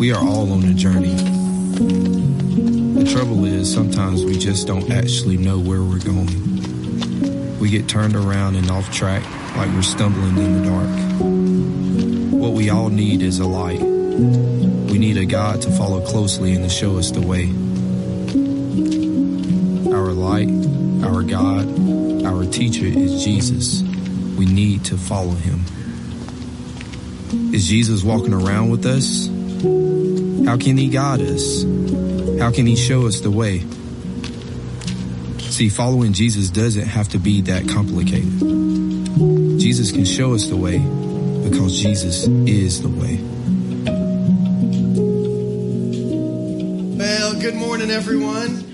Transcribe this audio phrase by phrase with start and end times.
[0.00, 1.12] We are all on a journey.
[2.94, 7.58] The trouble is, sometimes we just don't actually know where we're going.
[7.58, 9.22] We get turned around and off track
[9.56, 10.88] like we're stumbling in the dark.
[12.32, 13.82] What we all need is a light.
[13.82, 17.50] We need a God to follow closely and to show us the way.
[19.94, 20.48] Our light,
[21.04, 23.82] our God, our teacher is Jesus.
[24.38, 25.60] We need to follow him.
[27.52, 29.28] Is Jesus walking around with us?
[29.60, 31.64] How can he guide us?
[32.38, 33.60] How can he show us the way?
[35.50, 38.30] See, following Jesus doesn't have to be that complicated.
[39.60, 40.78] Jesus can show us the way
[41.46, 43.18] because Jesus is the way.
[46.96, 48.69] Well, good morning, everyone.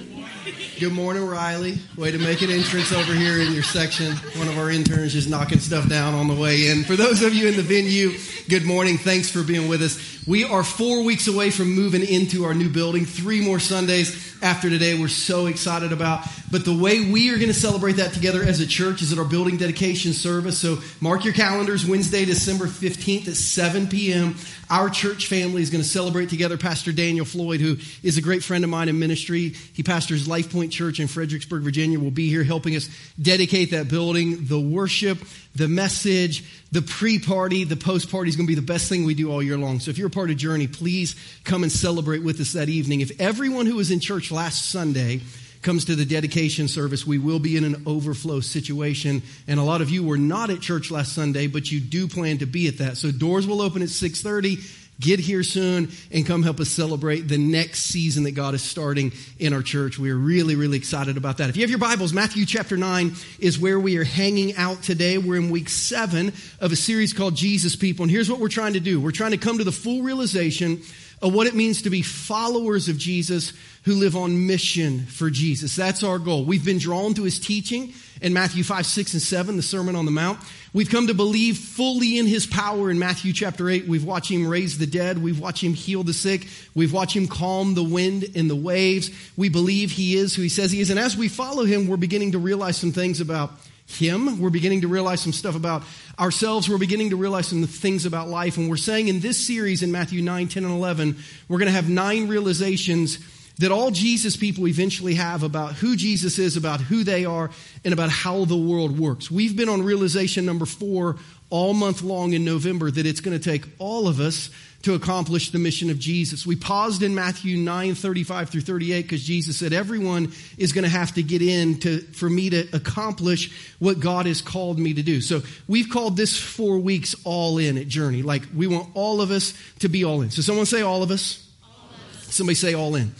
[0.78, 1.78] Good morning, Riley.
[1.96, 4.12] Way to make an entrance over here in your section.
[4.36, 6.84] One of our interns just knocking stuff down on the way in.
[6.84, 8.10] For those of you in the venue,
[8.50, 8.98] good morning.
[8.98, 10.26] Thanks for being with us.
[10.26, 13.06] We are four weeks away from moving into our new building.
[13.06, 16.26] Three more Sundays after today we're so excited about.
[16.50, 19.18] But the way we are going to celebrate that together as a church is at
[19.18, 20.58] our building dedication service.
[20.58, 24.36] So mark your calendars Wednesday, December 15th at 7 p.m.
[24.68, 28.42] Our church family is going to celebrate together Pastor Daniel Floyd, who is a great
[28.42, 29.50] friend of mine in ministry.
[29.50, 32.88] He pastors Life Point Church in Fredericksburg, Virginia, will be here helping us
[33.20, 34.46] dedicate that building.
[34.46, 35.18] The worship,
[35.54, 39.30] the message, the pre-party, the post-party is going to be the best thing we do
[39.30, 39.78] all year long.
[39.78, 43.02] So if you're a part of Journey, please come and celebrate with us that evening.
[43.02, 45.20] If everyone who was in church last Sunday
[45.66, 49.20] comes to the dedication service, we will be in an overflow situation.
[49.48, 52.38] And a lot of you were not at church last Sunday, but you do plan
[52.38, 52.96] to be at that.
[52.96, 54.62] So doors will open at 630.
[55.00, 59.12] Get here soon and come help us celebrate the next season that God is starting
[59.40, 59.98] in our church.
[59.98, 61.48] We are really, really excited about that.
[61.50, 65.18] If you have your Bibles, Matthew chapter 9 is where we are hanging out today.
[65.18, 66.28] We're in week seven
[66.60, 68.04] of a series called Jesus People.
[68.04, 69.00] And here's what we're trying to do.
[69.00, 70.80] We're trying to come to the full realization
[71.22, 73.52] of what it means to be followers of Jesus
[73.84, 75.76] who live on mission for Jesus.
[75.76, 76.44] That's our goal.
[76.44, 80.04] We've been drawn to his teaching in Matthew 5, 6, and 7, the Sermon on
[80.04, 80.38] the Mount.
[80.72, 83.86] We've come to believe fully in his power in Matthew chapter 8.
[83.86, 85.18] We've watched him raise the dead.
[85.22, 86.48] We've watched him heal the sick.
[86.74, 89.10] We've watched him calm the wind and the waves.
[89.36, 90.90] We believe he is who he says he is.
[90.90, 93.52] And as we follow him, we're beginning to realize some things about
[93.86, 94.40] him.
[94.40, 95.82] We're beginning to realize some stuff about
[96.18, 96.68] ourselves.
[96.68, 98.56] We're beginning to realize some things about life.
[98.56, 101.16] And we're saying in this series in Matthew 9, 10, and 11,
[101.48, 103.18] we're going to have nine realizations
[103.58, 107.50] that all Jesus people eventually have about who Jesus is, about who they are,
[107.84, 109.30] and about how the world works.
[109.30, 111.16] We've been on realization number four
[111.48, 114.50] all month long in November that it's going to take all of us
[114.82, 116.46] to accomplish the mission of Jesus.
[116.46, 120.90] We paused in Matthew 9, 35 through 38 because Jesus said everyone is going to
[120.90, 125.02] have to get in to, for me to accomplish what God has called me to
[125.02, 125.20] do.
[125.20, 128.22] So we've called this four weeks all in at Journey.
[128.22, 130.30] Like we want all of us to be all in.
[130.30, 131.48] So someone say all of us.
[131.62, 132.34] All of us.
[132.34, 133.12] Somebody say all in.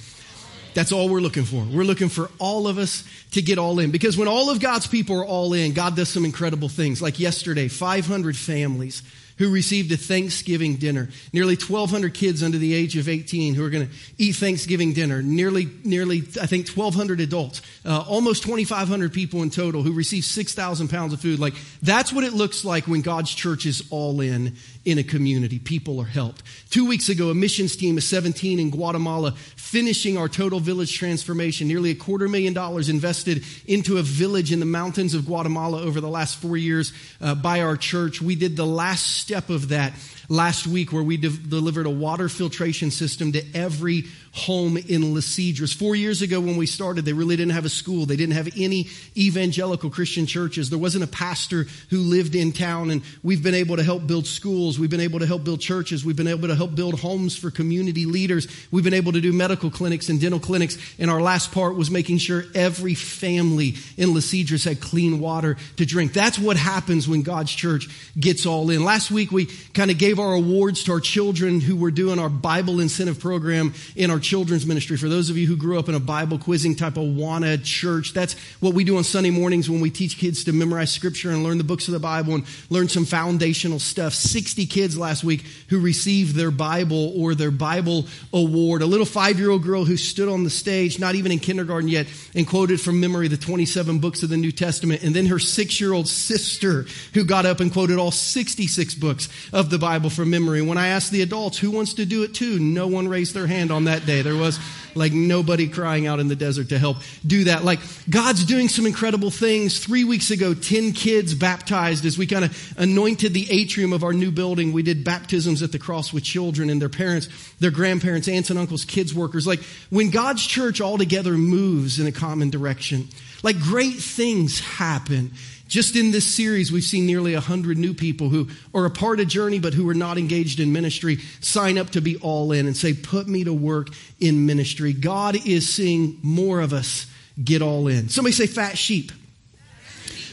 [0.77, 1.65] That's all we're looking for.
[1.65, 3.91] We're looking for all of us to get all in.
[3.91, 7.01] Because when all of God's people are all in, God does some incredible things.
[7.01, 9.03] Like yesterday, 500 families
[9.39, 11.09] who received a Thanksgiving dinner.
[11.33, 15.23] Nearly 1,200 kids under the age of 18 who are going to eat Thanksgiving dinner.
[15.23, 17.63] Nearly, nearly, I think, 1,200 adults.
[17.85, 21.39] Uh, almost 2,500 people in total who received 6,000 pounds of food.
[21.39, 25.59] Like, that's what it looks like when God's church is all in in a community.
[25.59, 26.43] People are helped.
[26.71, 31.67] Two weeks ago, a missions team of 17 in Guatemala finishing our total village transformation.
[31.67, 36.01] Nearly a quarter million dollars invested into a village in the mountains of Guatemala over
[36.01, 38.23] the last four years uh, by our church.
[38.23, 39.93] We did the last step of that
[40.29, 45.25] last week where we de- delivered a water filtration system to every home in Les
[45.25, 45.75] Cedres.
[45.75, 48.05] Four years ago when we started, they really didn't have a school.
[48.05, 50.69] They didn't have any evangelical Christian churches.
[50.69, 54.27] There wasn't a pastor who lived in town and we've been able to help build
[54.27, 54.79] schools.
[54.79, 56.05] We've been able to help build churches.
[56.05, 58.47] We've been able to help build homes for community leaders.
[58.71, 60.77] We've been able to do medical clinics and dental clinics.
[60.99, 65.57] And our last part was making sure every family in Les Cedres had clean water
[65.77, 66.13] to drink.
[66.13, 67.89] That's what happens when God's church
[68.19, 68.85] gets all in.
[68.85, 72.29] Last week we kind of gave our awards to our children who were doing our
[72.29, 74.97] Bible incentive program in our children's ministry.
[74.97, 78.13] For those of you who grew up in a Bible quizzing type of AWANA church,
[78.13, 81.43] that's what we do on Sunday mornings when we teach kids to memorize scripture and
[81.43, 84.13] learn the books of the Bible and learn some foundational stuff.
[84.15, 88.83] 60 kids last week who received their Bible or their Bible award.
[88.83, 91.89] A little five year old girl who stood on the stage, not even in kindergarten
[91.89, 95.03] yet, and quoted from memory the 27 books of the New Testament.
[95.03, 99.29] And then her six year old sister who got up and quoted all 66 books
[99.53, 100.63] of the Bible Bible from memory.
[100.63, 103.49] When I asked the adults who wants to do it too, no one raised their
[103.49, 104.23] hand on that day.
[104.23, 104.61] There was
[104.95, 107.65] like nobody crying out in the desert to help do that.
[107.65, 109.81] Like God's doing some incredible things.
[109.81, 114.13] Three weeks ago, 10 kids baptized as we kind of anointed the atrium of our
[114.13, 114.73] new building.
[114.73, 117.29] We did baptisms at the cross with children and their parents,
[117.59, 119.45] their grandparents, aunts and uncles, kids workers.
[119.45, 119.61] Like
[119.91, 123.09] when God's church all together moves in a common direction,
[123.43, 125.33] like great things happen.
[125.69, 129.27] Just in this series, we've seen nearly 100 new people who are a part of
[129.27, 132.77] Journey but who are not engaged in ministry sign up to be all in and
[132.77, 133.89] say, Put me to work
[134.21, 134.93] in ministry.
[134.93, 137.07] God is seeing more of us
[137.43, 138.09] get all in.
[138.09, 139.11] Somebody say, Fat sheep.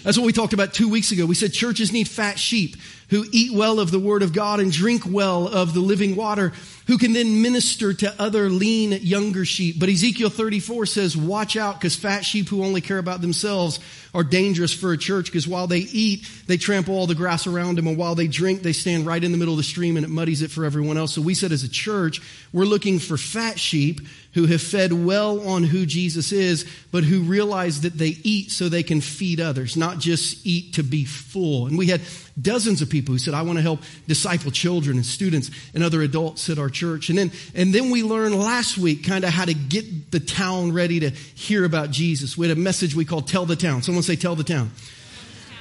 [0.03, 1.25] That's what we talked about two weeks ago.
[1.25, 2.75] We said churches need fat sheep
[3.09, 6.51] who eat well of the word of God and drink well of the living water
[6.87, 9.79] who can then minister to other lean younger sheep.
[9.79, 13.79] But Ezekiel 34 says, watch out because fat sheep who only care about themselves
[14.13, 17.77] are dangerous for a church because while they eat, they trample all the grass around
[17.77, 17.87] them.
[17.87, 20.09] And while they drink, they stand right in the middle of the stream and it
[20.09, 21.13] muddies it for everyone else.
[21.13, 22.21] So we said as a church,
[22.51, 24.01] we're looking for fat sheep
[24.33, 28.67] who have fed well on who Jesus is, but who realize that they eat so
[28.67, 31.67] they can feed others, not just eat to be full.
[31.67, 32.01] And we had
[32.41, 36.01] dozens of people who said, I want to help disciple children and students and other
[36.01, 37.09] adults at our church.
[37.09, 40.73] And then, and then we learned last week kind of how to get the town
[40.73, 42.35] ready to hear about Jesus.
[42.35, 43.83] We had a message we called Tell the Town.
[43.83, 44.71] Someone say, Tell the Town.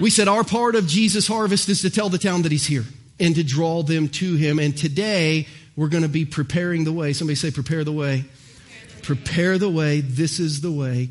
[0.01, 2.85] We said our part of Jesus' harvest is to tell the town that he's here
[3.21, 4.59] and to draw them to him.
[4.59, 5.47] And today
[5.77, 7.13] we're going to be preparing the way.
[7.13, 8.25] Somebody say, Prepare the way.
[9.03, 10.01] Prepare the way.
[10.01, 11.11] This is the way.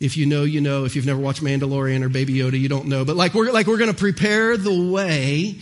[0.00, 0.84] If you know, you know.
[0.84, 3.04] If you've never watched Mandalorian or Baby Yoda, you don't know.
[3.04, 5.56] But like we're like we're going to prepare the way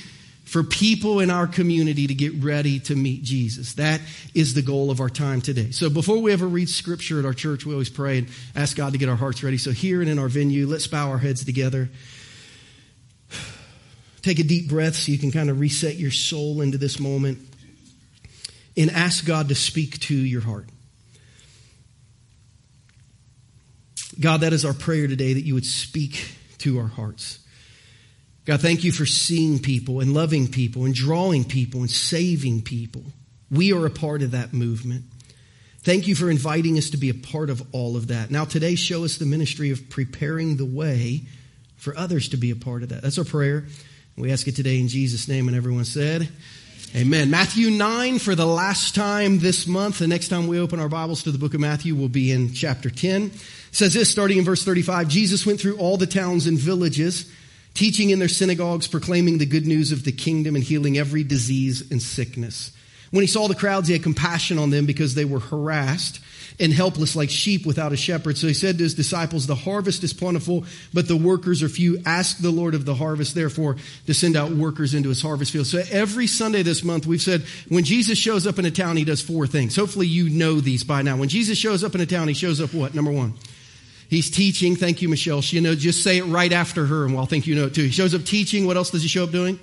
[0.50, 3.74] for people in our community to get ready to meet Jesus.
[3.74, 4.00] That
[4.34, 5.70] is the goal of our time today.
[5.70, 8.90] So before we ever read scripture at our church, we always pray and ask God
[8.92, 9.58] to get our hearts ready.
[9.58, 11.88] So here and in our venue, let's bow our heads together.
[14.22, 17.38] Take a deep breath so you can kind of reset your soul into this moment
[18.76, 20.68] and ask God to speak to your heart.
[24.18, 27.38] God, that is our prayer today that you would speak to our hearts.
[28.46, 33.04] God, thank you for seeing people and loving people and drawing people and saving people.
[33.50, 35.04] We are a part of that movement.
[35.82, 38.30] Thank you for inviting us to be a part of all of that.
[38.30, 41.22] Now, today, show us the ministry of preparing the way
[41.76, 43.02] for others to be a part of that.
[43.02, 43.66] That's our prayer.
[44.16, 45.48] We ask it today in Jesus' name.
[45.48, 46.28] And everyone said,
[46.94, 47.30] Amen.
[47.30, 50.00] Matthew 9 for the last time this month.
[50.00, 52.52] The next time we open our Bibles to the book of Matthew will be in
[52.52, 53.26] chapter 10.
[53.26, 53.32] It
[53.70, 57.30] says this, starting in verse 35 Jesus went through all the towns and villages
[57.74, 61.90] teaching in their synagogues, proclaiming the good news of the kingdom and healing every disease
[61.90, 62.72] and sickness.
[63.10, 66.20] When he saw the crowds, he had compassion on them because they were harassed
[66.60, 68.36] and helpless like sheep without a shepherd.
[68.36, 72.00] So he said to his disciples, The harvest is plentiful, but the workers are few.
[72.04, 73.76] Ask the Lord of the harvest, therefore,
[74.06, 75.66] to send out workers into his harvest field.
[75.66, 79.04] So every Sunday this month, we've said when Jesus shows up in a town, he
[79.04, 79.74] does four things.
[79.74, 81.16] Hopefully you know these by now.
[81.16, 82.94] When Jesus shows up in a town, he shows up what?
[82.94, 83.34] Number one.
[84.10, 84.74] He's teaching.
[84.74, 85.40] Thank you, Michelle.
[85.40, 87.74] She, you know, just say it right after her, and we'll think you know it
[87.74, 87.84] too.
[87.84, 88.66] He shows up teaching.
[88.66, 89.60] What else does he show up doing?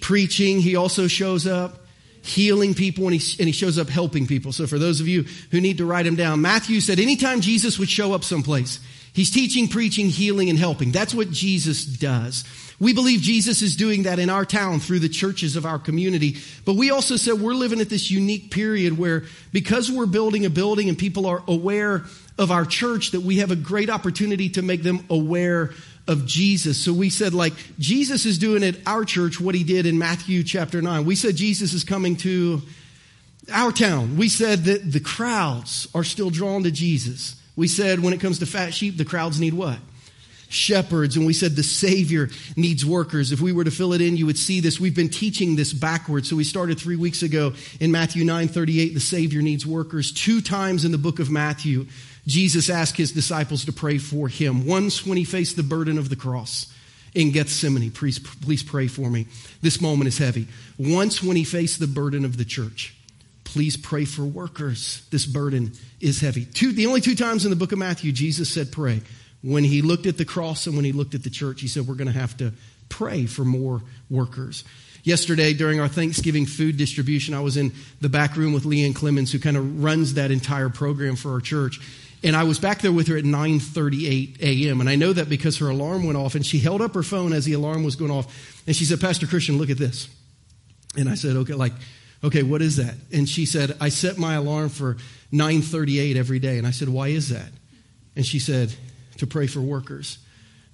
[0.00, 0.58] Preaching.
[0.58, 1.76] He also shows up
[2.22, 4.52] healing people, and he, and he shows up helping people.
[4.52, 7.78] So for those of you who need to write him down, Matthew said anytime Jesus
[7.78, 8.80] would show up someplace,
[9.12, 10.90] he's teaching, preaching, healing, and helping.
[10.90, 12.44] That's what Jesus does.
[12.80, 16.36] We believe Jesus is doing that in our town through the churches of our community.
[16.64, 20.50] But we also said we're living at this unique period where because we're building a
[20.50, 22.04] building and people are aware
[22.38, 25.70] of our church, that we have a great opportunity to make them aware
[26.06, 26.78] of Jesus.
[26.78, 30.42] So we said like Jesus is doing at our church what he did in Matthew
[30.42, 31.04] chapter 9.
[31.04, 32.60] We said Jesus is coming to
[33.52, 34.16] our town.
[34.16, 37.40] We said that the crowds are still drawn to Jesus.
[37.56, 39.78] We said when it comes to fat sheep, the crowds need what?
[40.48, 44.16] shepherds and we said the savior needs workers if we were to fill it in
[44.16, 47.52] you would see this we've been teaching this backwards so we started three weeks ago
[47.80, 51.86] in matthew 9 38 the savior needs workers two times in the book of matthew
[52.26, 54.66] jesus asked his disciples to pray for him.
[54.66, 56.72] Once when he faced the burden of the cross
[57.14, 59.26] in gethsemane please, please pray for me.
[59.62, 60.48] This moment is heavy.
[60.78, 62.94] Once when he faced the burden of the church
[63.44, 65.06] please pray for workers.
[65.10, 66.44] This burden is heavy.
[66.44, 69.00] Two, the only two times in the book of matthew jesus said pray.
[69.44, 71.86] When he looked at the cross and when he looked at the church, he said,
[71.86, 72.54] We're going to have to
[72.88, 74.64] pray for more workers.
[75.02, 79.30] Yesterday, during our Thanksgiving food distribution, I was in the back room with Leanne Clemens,
[79.30, 81.78] who kind of runs that entire program for our church.
[82.24, 84.80] And I was back there with her at 9:38 a.m.
[84.80, 87.32] And I know that because her alarm went off, and she held up her phone
[87.32, 90.08] as the alarm was going off, and she said, "Pastor Christian, look at this."
[90.96, 91.74] And I said, "Okay, like,
[92.24, 94.96] okay, what is that?" And she said, "I set my alarm for
[95.30, 97.52] 9:38 every day." And I said, "Why is that?"
[98.16, 98.74] And she said,
[99.18, 100.18] to pray for workers.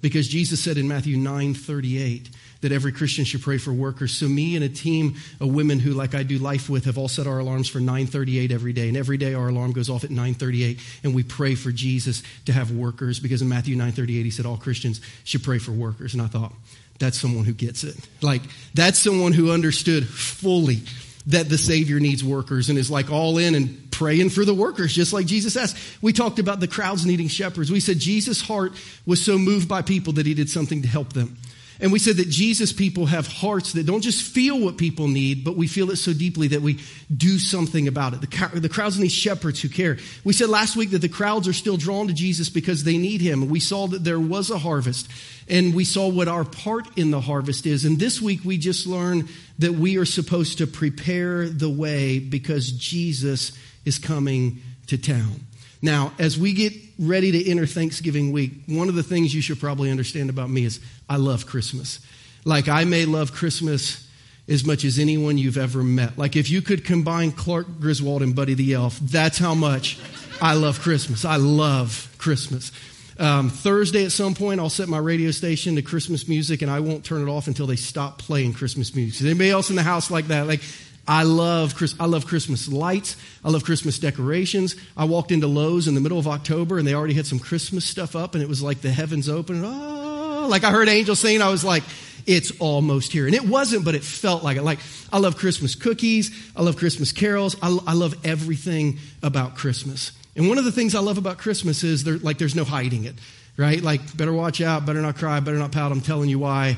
[0.01, 2.29] Because Jesus said in Matthew 9 38
[2.61, 4.11] that every Christian should pray for workers.
[4.11, 7.07] So me and a team of women who, like I do life with, have all
[7.07, 8.87] set our alarms for 938 every day.
[8.87, 12.53] And every day our alarm goes off at 938 and we pray for Jesus to
[12.53, 16.13] have workers because in Matthew 938 he said all Christians should pray for workers.
[16.13, 16.53] And I thought,
[16.99, 17.95] that's someone who gets it.
[18.21, 18.43] Like,
[18.75, 20.81] that's someone who understood fully
[21.27, 24.93] that the Savior needs workers and is like all in and praying for the workers,
[24.93, 25.77] just like Jesus asked.
[26.01, 27.71] We talked about the crowds needing shepherds.
[27.71, 28.73] We said Jesus' heart
[29.05, 31.37] was so moved by people that he did something to help them.
[31.81, 35.43] And we said that Jesus people have hearts that don't just feel what people need,
[35.43, 36.79] but we feel it so deeply that we
[37.15, 38.21] do something about it.
[38.21, 39.97] The, the crowds need shepherds who care.
[40.23, 43.19] We said last week that the crowds are still drawn to Jesus because they need
[43.19, 43.49] him.
[43.49, 45.09] We saw that there was a harvest
[45.49, 47.83] and we saw what our part in the harvest is.
[47.83, 49.27] And this week we just learned
[49.61, 53.51] that we are supposed to prepare the way because Jesus
[53.85, 55.41] is coming to town.
[55.83, 59.59] Now, as we get ready to enter Thanksgiving week, one of the things you should
[59.59, 61.99] probably understand about me is I love Christmas.
[62.43, 64.07] Like, I may love Christmas
[64.47, 66.17] as much as anyone you've ever met.
[66.17, 69.99] Like, if you could combine Clark Griswold and Buddy the Elf, that's how much
[70.41, 71.23] I love Christmas.
[71.23, 72.71] I love Christmas.
[73.19, 76.79] Um, Thursday at some point, I'll set my radio station to Christmas music, and I
[76.79, 79.21] won't turn it off until they stop playing Christmas music.
[79.21, 80.47] Is anybody else in the house like that?
[80.47, 80.61] Like,
[81.07, 83.17] I love, I love Christmas lights.
[83.43, 84.75] I love Christmas decorations.
[84.95, 87.85] I walked into Lowe's in the middle of October and they already had some Christmas
[87.85, 89.63] stuff up and it was like the heavens open.
[89.65, 91.41] Oh, like I heard angels singing.
[91.41, 91.83] I was like,
[92.27, 93.25] it's almost here.
[93.25, 94.63] And it wasn't, but it felt like it.
[94.63, 94.79] Like,
[95.11, 96.31] I love Christmas cookies.
[96.55, 97.55] I love Christmas carols.
[97.61, 100.11] I, I love everything about Christmas.
[100.35, 103.03] And one of the things I love about Christmas is there, like, there's no hiding
[103.03, 103.15] it,
[103.57, 103.81] right?
[103.81, 105.91] Like, better watch out, better not cry, better not pout.
[105.91, 106.77] I'm telling you why.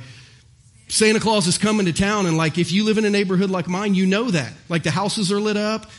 [0.87, 3.67] Santa Claus is coming to town, and like if you live in a neighborhood like
[3.67, 4.53] mine, you know that.
[4.69, 5.89] Like the houses are lit up,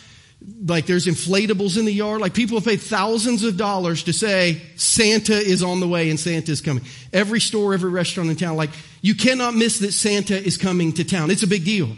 [0.67, 2.21] like there's inflatables in the yard.
[2.21, 6.21] Like people have paid thousands of dollars to say Santa is on the way and
[6.21, 6.85] Santa is coming.
[7.13, 8.71] Every store, every restaurant in town, like
[9.01, 11.31] you cannot miss that Santa is coming to town.
[11.31, 11.89] It's a big deal.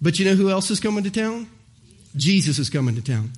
[0.00, 1.48] But you know who else is coming to town?
[2.16, 3.32] Jesus is coming to town.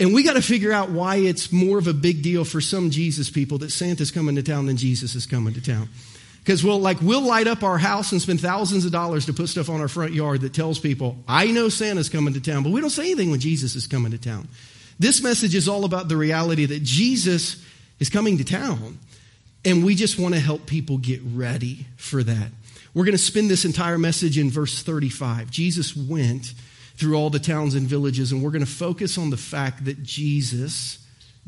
[0.00, 2.90] And we got to figure out why it's more of a big deal for some
[2.90, 5.90] Jesus people that Santa's coming to town than Jesus is coming to town.
[6.38, 9.50] Because we'll like we'll light up our house and spend thousands of dollars to put
[9.50, 12.72] stuff on our front yard that tells people, I know Santa's coming to town, but
[12.72, 14.48] we don't say anything when Jesus is coming to town.
[14.98, 17.62] This message is all about the reality that Jesus
[17.98, 18.98] is coming to town.
[19.66, 22.48] And we just want to help people get ready for that.
[22.94, 25.50] We're going to spend this entire message in verse 35.
[25.50, 26.54] Jesus went
[27.00, 30.02] through all the towns and villages, and we're going to focus on the fact that
[30.02, 30.98] Jesus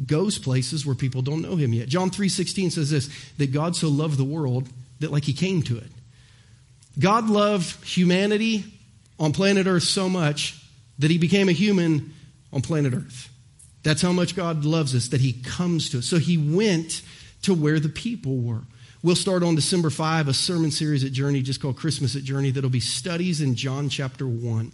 [0.06, 1.88] goes places where people don't know him yet.
[1.88, 4.68] John 3:16 says this that God so loved the world
[5.00, 5.90] that like he came to it.
[6.98, 8.64] God loved humanity
[9.18, 10.58] on planet Earth so much
[10.98, 12.14] that he became a human
[12.52, 13.28] on planet Earth.
[13.82, 16.06] That's how much God loves us, that he comes to us.
[16.06, 17.02] So he went
[17.42, 18.62] to where the people were.
[19.02, 22.52] We'll start on December 5, a sermon series at Journey just called Christmas at Journey
[22.52, 24.72] that'll be studies in John chapter 1.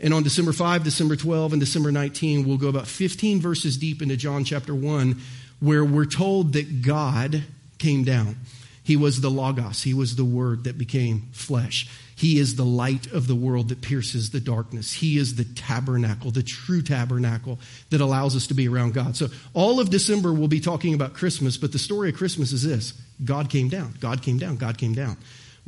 [0.00, 4.00] And on December 5, December 12, and December 19, we'll go about 15 verses deep
[4.00, 5.20] into John chapter 1,
[5.60, 7.42] where we're told that God
[7.78, 8.36] came down.
[8.84, 9.82] He was the Logos.
[9.82, 11.88] He was the Word that became flesh.
[12.16, 14.92] He is the light of the world that pierces the darkness.
[14.92, 17.58] He is the tabernacle, the true tabernacle
[17.90, 19.14] that allows us to be around God.
[19.14, 22.64] So, all of December we'll be talking about Christmas, but the story of Christmas is
[22.64, 23.94] this God came down.
[24.00, 24.56] God came down.
[24.56, 25.16] God came down.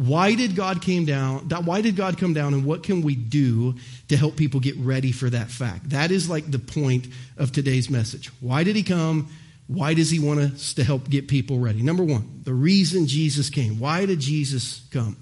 [0.00, 1.40] Why did God came down?
[1.50, 3.74] Why did God come down and what can we do
[4.08, 5.90] to help people get ready for that fact?
[5.90, 8.28] That is like the point of today's message.
[8.40, 9.28] Why did he come?
[9.66, 11.82] Why does he want us to help get people ready?
[11.82, 13.78] Number one, the reason Jesus came.
[13.78, 15.18] Why did Jesus come?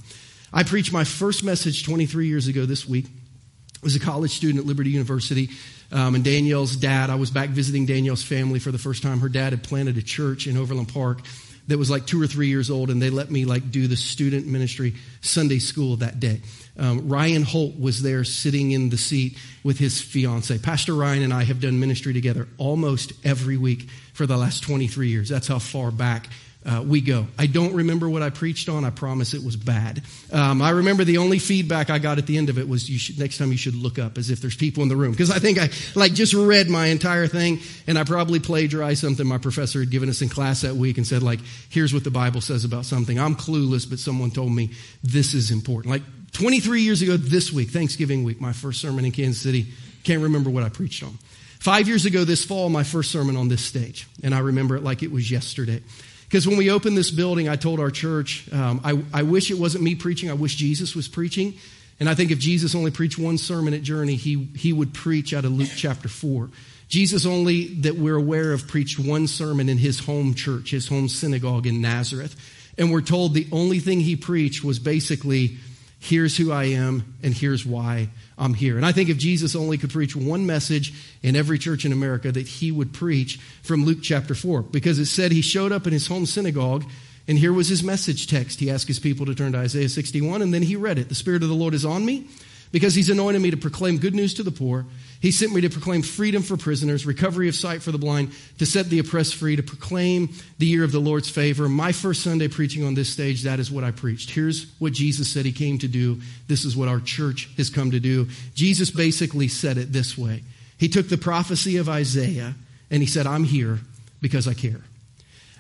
[0.52, 3.06] I preached my first message 23 years ago this week.
[3.06, 5.50] I was a college student at Liberty University.
[5.90, 9.18] Um, and Danielle's dad, I was back visiting Danielle's family for the first time.
[9.18, 11.22] Her dad had planted a church in Overland Park
[11.68, 13.96] that was like two or three years old, and they let me like do the
[13.96, 16.40] student ministry Sunday school that day.
[16.78, 20.58] Um, Ryan Holt was there sitting in the seat with his fiance.
[20.58, 25.08] Pastor Ryan and I have done ministry together almost every week for the last 23
[25.08, 25.28] years.
[25.28, 26.28] That's how far back
[26.66, 27.26] uh, we go.
[27.38, 28.84] I don't remember what I preached on.
[28.84, 30.02] I promise it was bad.
[30.32, 32.98] Um, I remember the only feedback I got at the end of it was, "You
[32.98, 35.30] should next time you should look up as if there's people in the room," because
[35.30, 39.38] I think I like just read my entire thing and I probably plagiarized something my
[39.38, 42.40] professor had given us in class that week and said, "Like, here's what the Bible
[42.40, 44.70] says about something." I'm clueless, but someone told me
[45.02, 45.92] this is important.
[45.92, 49.68] Like 23 years ago this week, Thanksgiving week, my first sermon in Kansas City.
[50.02, 51.18] Can't remember what I preached on.
[51.60, 54.82] Five years ago this fall, my first sermon on this stage, and I remember it
[54.82, 55.82] like it was yesterday.
[56.28, 59.58] Because when we opened this building, I told our church, um, I, I wish it
[59.58, 60.30] wasn't me preaching.
[60.30, 61.54] I wish Jesus was preaching.
[62.00, 65.32] And I think if Jesus only preached one sermon at Journey, he, he would preach
[65.32, 66.50] out of Luke chapter 4.
[66.88, 71.08] Jesus only, that we're aware of, preached one sermon in his home church, his home
[71.08, 72.36] synagogue in Nazareth.
[72.76, 75.56] And we're told the only thing he preached was basically,
[75.98, 78.76] here's who I am and here's why I'm here.
[78.76, 82.30] And I think if Jesus only could preach one message in every church in America,
[82.30, 85.92] that he would preach from Luke chapter 4, because it said he showed up in
[85.92, 86.84] his home synagogue.
[87.26, 88.60] And here was his message text.
[88.60, 91.08] He asked his people to turn to Isaiah 61, and then he read it.
[91.08, 92.26] The Spirit of the Lord is on me
[92.72, 94.86] because he's anointed me to proclaim good news to the poor.
[95.20, 98.66] He sent me to proclaim freedom for prisoners, recovery of sight for the blind, to
[98.66, 101.68] set the oppressed free, to proclaim the year of the Lord's favor.
[101.68, 104.30] My first Sunday preaching on this stage, that is what I preached.
[104.30, 106.20] Here's what Jesus said he came to do.
[106.46, 108.28] This is what our church has come to do.
[108.54, 110.44] Jesus basically said it this way
[110.78, 112.54] He took the prophecy of Isaiah
[112.90, 113.80] and he said, I'm here
[114.20, 114.82] because I care.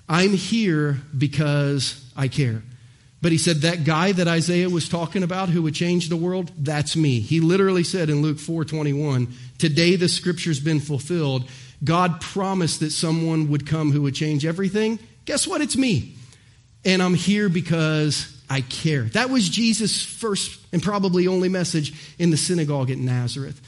[0.08, 2.62] I'm here because I care.
[3.20, 6.52] But he said that guy that Isaiah was talking about who would change the world,
[6.56, 7.20] that's me.
[7.20, 11.48] He literally said in Luke 4:21, "Today the scripture's been fulfilled.
[11.82, 14.98] God promised that someone would come who would change everything.
[15.24, 15.60] Guess what?
[15.60, 16.14] It's me.
[16.84, 22.30] And I'm here because I care." That was Jesus' first and probably only message in
[22.30, 23.60] the synagogue at Nazareth.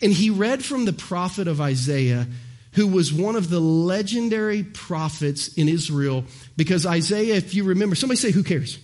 [0.00, 2.28] And he read from the prophet of Isaiah
[2.72, 6.24] who was one of the legendary prophets in Israel
[6.56, 8.78] because Isaiah, if you remember, somebody say, Who cares?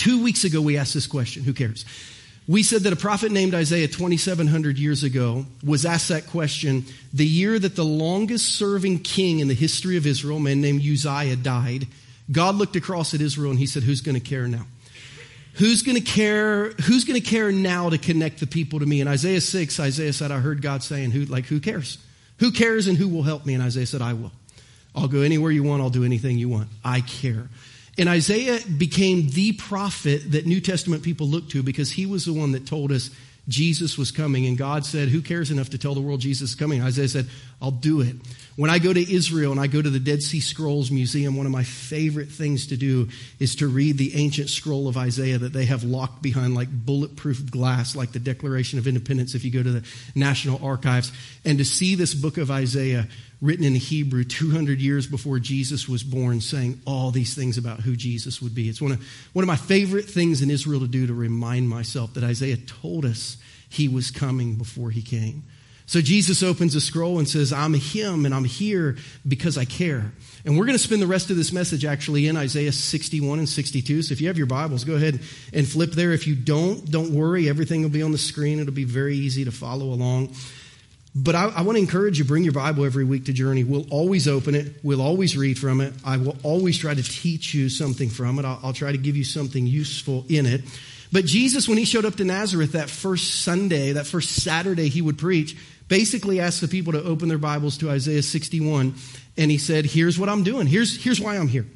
[0.00, 1.84] Two weeks ago, we asked this question Who cares?
[2.48, 7.26] We said that a prophet named Isaiah 2,700 years ago was asked that question the
[7.26, 11.36] year that the longest serving king in the history of Israel, a man named Uzziah,
[11.36, 11.86] died.
[12.32, 14.64] God looked across at Israel and he said, Who's going to care now?
[15.56, 16.70] Who's going to care?
[16.70, 19.02] Who's going to care now to connect the people to me?
[19.02, 21.98] In Isaiah 6, Isaiah said, I heard God saying, who, like, who cares?
[22.38, 23.52] Who cares and who will help me?
[23.52, 24.32] And Isaiah said, I will.
[24.94, 25.82] I'll go anywhere you want.
[25.82, 26.68] I'll do anything you want.
[26.82, 27.50] I care.
[28.00, 32.32] And Isaiah became the prophet that New Testament people look to because he was the
[32.32, 33.10] one that told us
[33.46, 34.46] Jesus was coming.
[34.46, 36.80] And God said, Who cares enough to tell the world Jesus is coming?
[36.80, 37.28] Isaiah said,
[37.60, 38.16] I'll do it.
[38.56, 41.44] When I go to Israel and I go to the Dead Sea Scrolls Museum, one
[41.44, 45.52] of my favorite things to do is to read the ancient scroll of Isaiah that
[45.52, 49.62] they have locked behind like bulletproof glass, like the Declaration of Independence if you go
[49.62, 51.12] to the National Archives,
[51.44, 53.08] and to see this book of Isaiah
[53.40, 57.96] written in Hebrew 200 years before Jesus was born, saying all these things about who
[57.96, 58.68] Jesus would be.
[58.68, 62.14] It's one of, one of my favorite things in Israel to do to remind myself
[62.14, 65.44] that Isaiah told us he was coming before he came.
[65.86, 70.12] So Jesus opens a scroll and says, I'm him and I'm here because I care.
[70.44, 73.48] And we're going to spend the rest of this message actually in Isaiah 61 and
[73.48, 74.02] 62.
[74.02, 75.18] So if you have your Bibles, go ahead
[75.52, 76.12] and flip there.
[76.12, 77.48] If you don't, don't worry.
[77.48, 78.60] Everything will be on the screen.
[78.60, 80.36] It'll be very easy to follow along.
[81.14, 83.64] But I, I, want to encourage you, bring your Bible every week to Journey.
[83.64, 84.76] We'll always open it.
[84.84, 85.92] We'll always read from it.
[86.04, 88.44] I will always try to teach you something from it.
[88.44, 90.62] I'll, I'll try to give you something useful in it.
[91.12, 95.02] But Jesus, when he showed up to Nazareth that first Sunday, that first Saturday he
[95.02, 95.56] would preach,
[95.88, 98.94] basically asked the people to open their Bibles to Isaiah 61.
[99.36, 100.68] And he said, Here's what I'm doing.
[100.68, 101.66] Here's, here's why I'm here.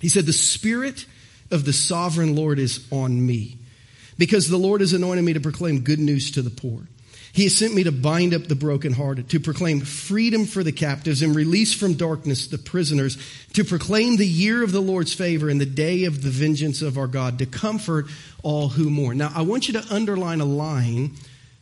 [0.00, 1.06] He said, The Spirit
[1.50, 3.58] of the sovereign Lord is on me
[4.16, 6.86] because the Lord has anointed me to proclaim good news to the poor.
[7.34, 11.20] He has sent me to bind up the brokenhearted, to proclaim freedom for the captives
[11.20, 13.18] and release from darkness the prisoners,
[13.54, 16.96] to proclaim the year of the Lord's favor and the day of the vengeance of
[16.96, 18.06] our God, to comfort
[18.44, 19.18] all who mourn.
[19.18, 21.16] Now, I want you to underline a line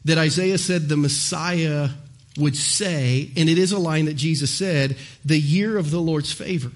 [0.05, 1.89] that Isaiah said the Messiah
[2.37, 6.33] would say, and it is a line that Jesus said, the year of the Lord's
[6.33, 6.71] favor.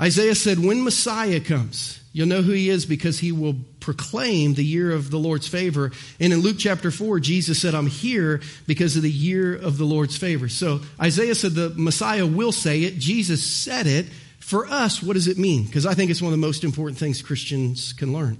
[0.00, 4.64] Isaiah said, when Messiah comes, You'll know who he is because he will proclaim the
[4.64, 5.92] year of the Lord's favor.
[6.18, 9.84] And in Luke chapter 4, Jesus said, I'm here because of the year of the
[9.84, 10.48] Lord's favor.
[10.48, 12.98] So Isaiah said the Messiah will say it.
[12.98, 14.06] Jesus said it.
[14.38, 15.64] For us, what does it mean?
[15.64, 18.38] Because I think it's one of the most important things Christians can learn.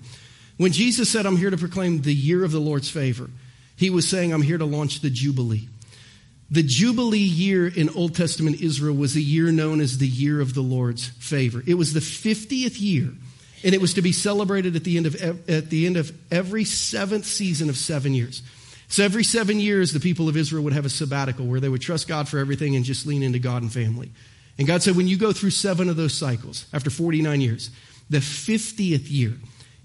[0.57, 3.31] When Jesus said, I'm here to proclaim the year of the Lord's favor,
[3.76, 5.68] he was saying, I'm here to launch the Jubilee.
[6.50, 10.52] The Jubilee year in Old Testament Israel was a year known as the year of
[10.52, 11.62] the Lord's favor.
[11.66, 13.12] It was the 50th year
[13.64, 16.64] and it was to be celebrated at the end of at the end of every
[16.64, 18.42] seventh season of seven years.
[18.88, 21.81] So every seven years, the people of Israel would have a sabbatical where they would
[21.81, 24.11] trust God for everything and just lean into God and family.
[24.59, 27.70] And God said, when you go through seven of those cycles, after 49 years,
[28.11, 29.33] the 50th year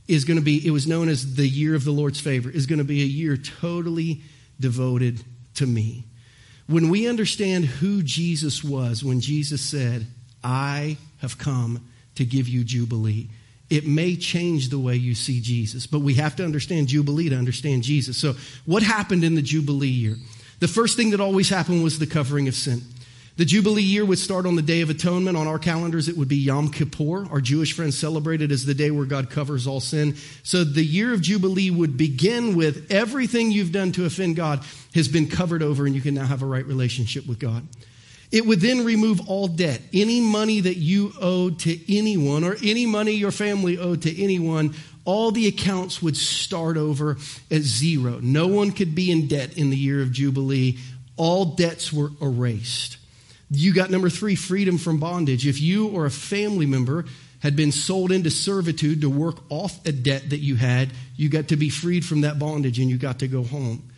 [0.09, 2.65] is going to be, it was known as the year of the Lord's favor, is
[2.65, 4.21] going to be a year totally
[4.59, 5.23] devoted
[5.55, 6.03] to me.
[6.67, 10.05] When we understand who Jesus was, when Jesus said,
[10.43, 13.29] I have come to give you Jubilee,
[13.69, 15.87] it may change the way you see Jesus.
[15.87, 18.17] But we have to understand Jubilee to understand Jesus.
[18.17, 20.15] So, what happened in the Jubilee year?
[20.59, 22.81] The first thing that always happened was the covering of sin.
[23.37, 25.37] The Jubilee year would start on the Day of Atonement.
[25.37, 27.27] On our calendars, it would be Yom Kippur.
[27.29, 30.15] Our Jewish friends celebrate it as the day where God covers all sin.
[30.41, 35.07] So the year of Jubilee would begin with everything you've done to offend God has
[35.07, 37.67] been covered over, and you can now have a right relationship with God.
[38.31, 39.81] It would then remove all debt.
[39.93, 44.75] Any money that you owed to anyone or any money your family owed to anyone,
[45.05, 47.17] all the accounts would start over
[47.49, 48.19] at zero.
[48.21, 50.77] No one could be in debt in the year of Jubilee.
[51.15, 52.97] All debts were erased.
[53.49, 55.47] You got number three, freedom from bondage.
[55.47, 57.05] If you or a family member
[57.39, 61.47] had been sold into servitude to work off a debt that you had, you got
[61.49, 63.89] to be freed from that bondage and you got to go home.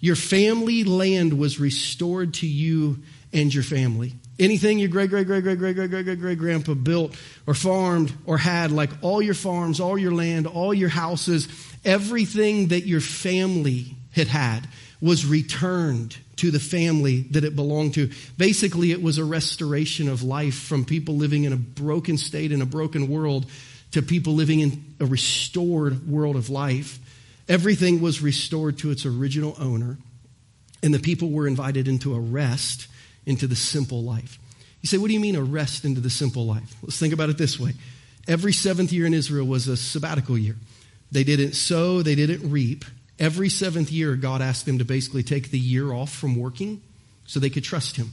[0.00, 3.02] Your family land was restored to you
[3.34, 4.14] and your family.
[4.38, 7.16] Anything your great, great, great, great, great, great, great, great, great grandpa built
[7.46, 11.48] or farmed or had, like all your farms, all your land, all your houses,
[11.84, 14.66] everything that your family had had
[15.00, 18.10] was returned to the family that it belonged to.
[18.38, 22.62] Basically, it was a restoration of life from people living in a broken state in
[22.62, 23.46] a broken world
[23.92, 26.98] to people living in a restored world of life.
[27.48, 29.98] Everything was restored to its original owner,
[30.82, 32.88] and the people were invited into a rest
[33.26, 34.38] into the simple life.
[34.80, 36.76] You say, what do you mean a rest into the simple life?
[36.82, 37.72] Let's think about it this way.
[38.28, 40.56] Every seventh year in Israel was a sabbatical year.
[41.10, 42.84] They didn't sow, they didn't reap.
[43.18, 46.82] Every seventh year, God asked them to basically take the year off from working
[47.26, 48.12] so they could trust Him.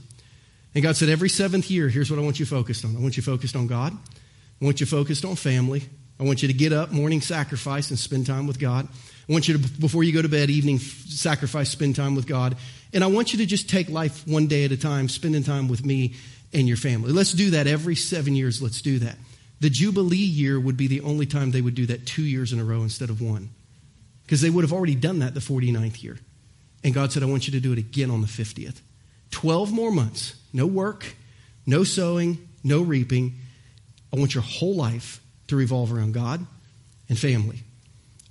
[0.74, 2.96] And God said, every seventh year, here's what I want you focused on.
[2.96, 3.92] I want you focused on God.
[3.92, 5.82] I want you focused on family.
[6.18, 8.88] I want you to get up, morning sacrifice, and spend time with God.
[9.32, 12.54] I want you to, before you go to bed, evening sacrifice, spend time with God.
[12.92, 15.68] And I want you to just take life one day at a time, spending time
[15.68, 16.16] with me
[16.52, 17.12] and your family.
[17.12, 18.60] Let's do that every seven years.
[18.60, 19.16] Let's do that.
[19.60, 22.60] The Jubilee year would be the only time they would do that two years in
[22.60, 23.48] a row instead of one.
[24.24, 26.18] Because they would have already done that the 49th year.
[26.84, 28.82] And God said, I want you to do it again on the 50th.
[29.30, 30.36] 12 more months.
[30.52, 31.06] No work,
[31.64, 33.38] no sowing, no reaping.
[34.12, 36.44] I want your whole life to revolve around God
[37.08, 37.62] and family.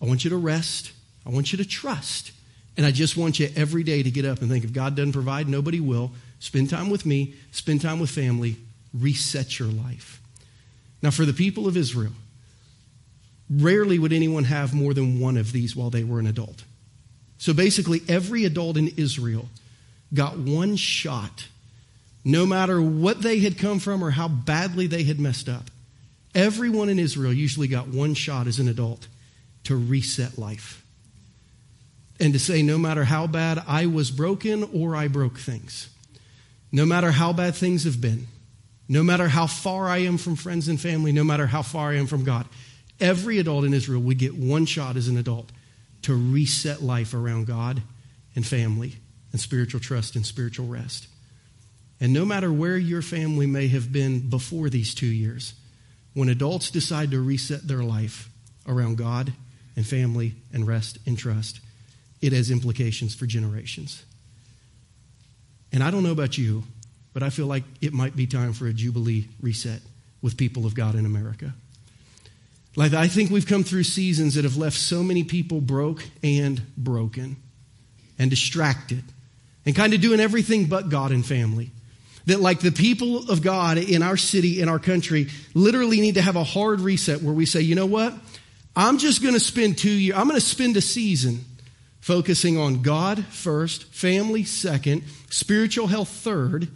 [0.01, 0.91] I want you to rest.
[1.25, 2.31] I want you to trust.
[2.77, 5.11] And I just want you every day to get up and think if God doesn't
[5.11, 6.11] provide, nobody will.
[6.39, 8.55] Spend time with me, spend time with family,
[8.93, 10.19] reset your life.
[11.01, 12.13] Now, for the people of Israel,
[13.49, 16.63] rarely would anyone have more than one of these while they were an adult.
[17.37, 19.49] So basically, every adult in Israel
[20.13, 21.47] got one shot,
[22.23, 25.69] no matter what they had come from or how badly they had messed up.
[26.33, 29.07] Everyone in Israel usually got one shot as an adult
[29.65, 30.83] to reset life
[32.19, 35.89] and to say, no matter how bad I was broken or I broke things,
[36.71, 38.27] no matter how bad things have been,
[38.87, 41.95] no matter how far I am from friends and family, no matter how far I
[41.95, 42.45] am from God,
[42.99, 45.51] every adult in Israel would get one shot as an adult
[46.03, 47.81] to reset life around God
[48.35, 48.95] and family
[49.31, 51.07] and spiritual trust and spiritual rest.
[51.99, 55.53] And no matter where your family may have been before these two years,
[56.13, 58.29] when adults decide to reset their life
[58.67, 59.33] around God
[59.81, 61.59] and family and rest and trust,
[62.21, 64.03] it has implications for generations.
[65.73, 66.63] And I don't know about you,
[67.13, 69.81] but I feel like it might be time for a Jubilee reset
[70.21, 71.51] with people of God in America.
[72.75, 76.61] Like, I think we've come through seasons that have left so many people broke and
[76.77, 77.37] broken
[78.19, 79.03] and distracted
[79.65, 81.71] and kind of doing everything but God and family.
[82.27, 86.21] That, like, the people of God in our city, in our country, literally need to
[86.21, 88.13] have a hard reset where we say, you know what?
[88.75, 91.45] I'm just going to spend two years, I'm going to spend a season
[91.99, 96.67] focusing on God first, family second, spiritual health third,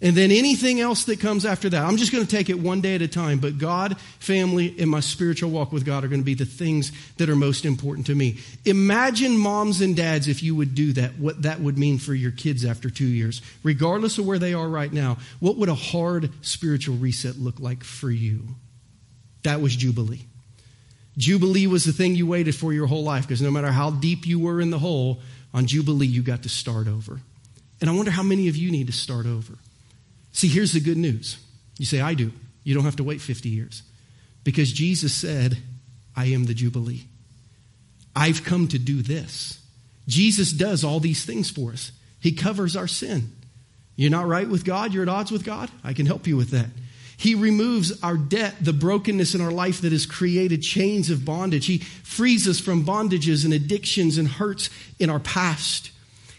[0.00, 1.84] and then anything else that comes after that.
[1.84, 4.88] I'm just going to take it one day at a time, but God, family, and
[4.88, 8.06] my spiritual walk with God are going to be the things that are most important
[8.06, 8.38] to me.
[8.64, 12.30] Imagine moms and dads if you would do that, what that would mean for your
[12.30, 13.42] kids after two years.
[13.64, 17.82] Regardless of where they are right now, what would a hard spiritual reset look like
[17.82, 18.42] for you?
[19.42, 20.26] That was Jubilee.
[21.18, 24.26] Jubilee was the thing you waited for your whole life because no matter how deep
[24.26, 25.20] you were in the hole,
[25.52, 27.20] on Jubilee you got to start over.
[27.80, 29.54] And I wonder how many of you need to start over.
[30.32, 31.38] See, here's the good news.
[31.78, 32.32] You say, I do.
[32.62, 33.82] You don't have to wait 50 years.
[34.44, 35.58] Because Jesus said,
[36.16, 37.02] I am the Jubilee.
[38.14, 39.60] I've come to do this.
[40.06, 41.92] Jesus does all these things for us.
[42.20, 43.32] He covers our sin.
[43.96, 45.70] You're not right with God, you're at odds with God.
[45.82, 46.68] I can help you with that.
[47.18, 51.66] He removes our debt, the brokenness in our life that has created chains of bondage.
[51.66, 55.90] He frees us from bondages and addictions and hurts in our past.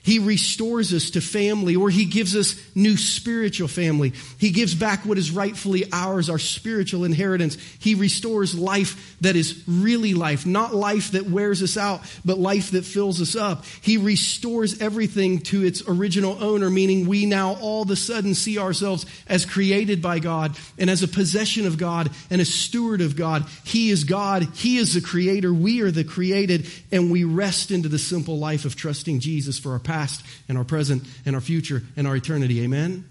[0.04, 4.14] He restores us to family, or He gives us new spiritual family.
[4.38, 7.58] He gives back what is rightfully ours, our spiritual inheritance.
[7.80, 12.72] He restores life that is really life, not life that wears us out, but life
[12.72, 13.66] that fills us up.
[13.82, 18.58] He restores everything to its original owner, meaning we now all of a sudden see
[18.58, 23.16] ourselves as created by God and as a possession of God and a steward of
[23.16, 23.46] God.
[23.64, 24.44] He is God.
[24.56, 25.54] He is the creator.
[25.54, 29.74] We are the created, and we rest into the simple life of trusting Jesus for
[29.74, 32.62] our past and our present and our future and our eternity.
[32.62, 33.10] Amen?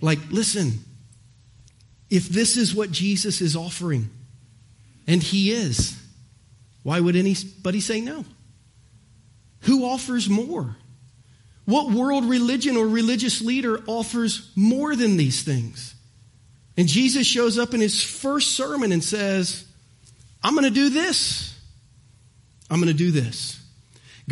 [0.00, 0.78] Like, listen,
[2.10, 4.08] if this is what Jesus is offering,
[5.06, 5.98] and he is,
[6.82, 8.24] why would anybody say no?
[9.62, 10.76] Who offers more?
[11.64, 15.94] What world religion or religious leader offers more than these things?
[16.76, 19.64] And Jesus shows up in his first sermon and says,
[20.42, 21.56] I'm going to do this.
[22.70, 23.61] I'm going to do this.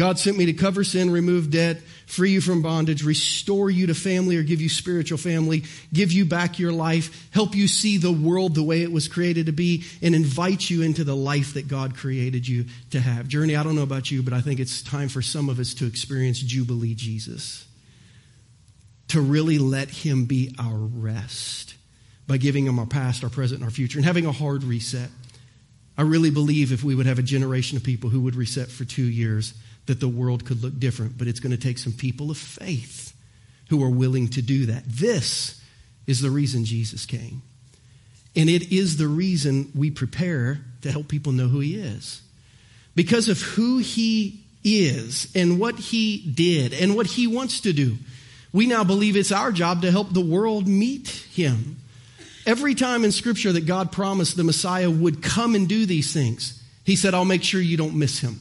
[0.01, 3.95] God sent me to cover sin, remove debt, free you from bondage, restore you to
[3.95, 8.11] family or give you spiritual family, give you back your life, help you see the
[8.11, 11.69] world the way it was created to be, and invite you into the life that
[11.69, 13.29] God created you to have.
[13.29, 15.75] Journey, I don't know about you, but I think it's time for some of us
[15.75, 17.67] to experience Jubilee Jesus.
[19.09, 21.75] To really let Him be our rest
[22.27, 25.11] by giving Him our past, our present, and our future, and having a hard reset.
[26.01, 28.87] I really believe if we would have a generation of people who would reset for
[28.87, 29.53] two years,
[29.85, 31.19] that the world could look different.
[31.19, 33.13] But it's going to take some people of faith
[33.69, 34.83] who are willing to do that.
[34.87, 35.61] This
[36.07, 37.43] is the reason Jesus came.
[38.35, 42.23] And it is the reason we prepare to help people know who he is.
[42.95, 47.99] Because of who he is and what he did and what he wants to do,
[48.55, 51.77] we now believe it's our job to help the world meet him.
[52.47, 56.63] Every time in Scripture that God promised the Messiah would come and do these things,
[56.85, 58.41] he said, I'll make sure you don't miss him.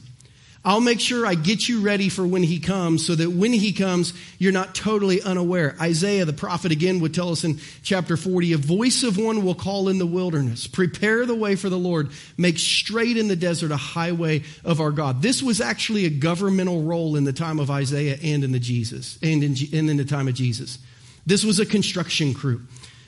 [0.62, 3.72] I'll make sure I get you ready for when he comes so that when he
[3.72, 5.74] comes, you're not totally unaware.
[5.80, 9.54] Isaiah the prophet again would tell us in chapter 40, a voice of one will
[9.54, 13.70] call in the wilderness, prepare the way for the Lord, make straight in the desert
[13.70, 15.22] a highway of our God.
[15.22, 19.18] This was actually a governmental role in the time of Isaiah and in the Jesus,
[19.22, 20.78] and in, and in the time of Jesus.
[21.24, 22.60] This was a construction crew.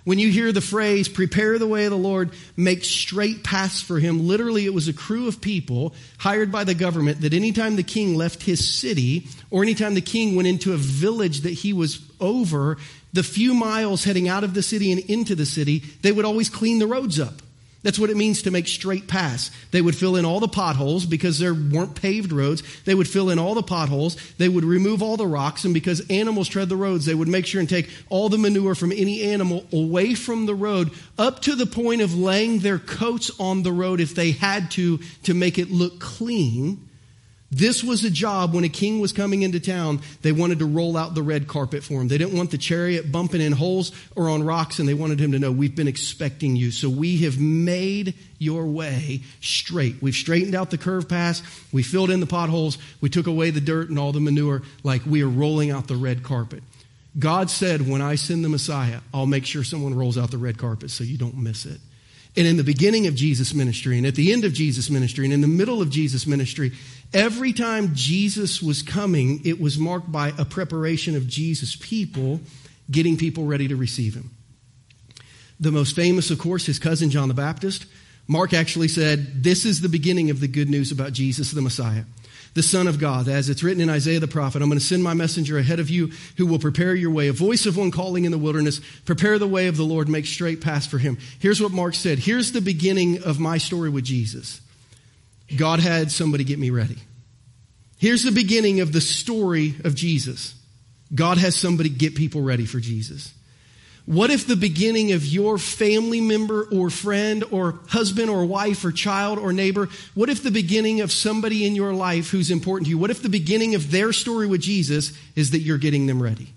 [0.05, 4.01] When you hear the phrase, prepare the way of the Lord, make straight paths for
[4.01, 7.85] him, literally it was a crew of people hired by the government that anytime the
[7.85, 12.01] king left his city or anytime the king went into a village that he was
[12.21, 12.79] over,
[13.12, 16.49] the few miles heading out of the city and into the city, they would always
[16.49, 17.43] clean the roads up.
[17.83, 19.51] That's what it means to make straight paths.
[19.73, 22.62] They would fill in all the potholes because there weren't paved roads.
[22.85, 24.16] They would fill in all the potholes.
[24.38, 25.64] They would remove all the rocks.
[25.64, 28.77] And because animals tread the roads, they would make sure and take all the manure
[28.77, 33.33] from any animal away from the road up to the point of laying their coats
[33.40, 36.88] on the road if they had to, to make it look clean.
[37.55, 40.97] This was a job when a king was coming into town, they wanted to roll
[40.97, 42.09] out the red carpet for him.
[42.09, 45.33] They didn't want the chariot bumping in holes or on rocks, and they wanted him
[45.33, 46.71] to know, We've been expecting you.
[46.71, 50.01] So we have made your way straight.
[50.01, 53.61] We've straightened out the curve paths, we filled in the potholes, we took away the
[53.61, 56.62] dirt and all the manure, like we are rolling out the red carpet.
[57.19, 60.57] God said, When I send the Messiah, I'll make sure someone rolls out the red
[60.57, 61.81] carpet so you don't miss it.
[62.35, 65.35] And in the beginning of Jesus' ministry, and at the end of Jesus' ministry, and
[65.35, 66.73] in the middle of Jesus' ministry,
[67.12, 72.40] every time Jesus was coming, it was marked by a preparation of Jesus' people
[72.90, 74.31] getting people ready to receive him.
[75.61, 77.87] The most famous, of course, his cousin John the Baptist.
[78.27, 82.05] Mark actually said, This is the beginning of the good news about Jesus, the Messiah
[82.55, 83.29] the Son of God.
[83.29, 85.90] As it's written in Isaiah the prophet, I'm going to send my messenger ahead of
[85.90, 87.29] you who will prepare your way.
[87.29, 90.27] A voice of one calling in the wilderness, prepare the way of the Lord, make
[90.27, 91.18] straight paths for him.
[91.38, 92.18] Here's what Mark said.
[92.18, 94.61] Here's the beginning of my story with Jesus.
[95.57, 96.97] God had somebody get me ready.
[97.99, 100.55] Here's the beginning of the story of Jesus.
[101.15, 103.33] God has somebody get people ready for Jesus.
[104.05, 108.91] What if the beginning of your family member or friend or husband or wife or
[108.91, 112.91] child or neighbor, what if the beginning of somebody in your life who's important to
[112.91, 116.21] you, what if the beginning of their story with Jesus is that you're getting them
[116.21, 116.53] ready?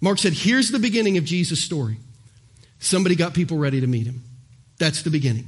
[0.00, 1.98] Mark said, here's the beginning of Jesus' story.
[2.80, 4.22] Somebody got people ready to meet him.
[4.78, 5.46] That's the beginning.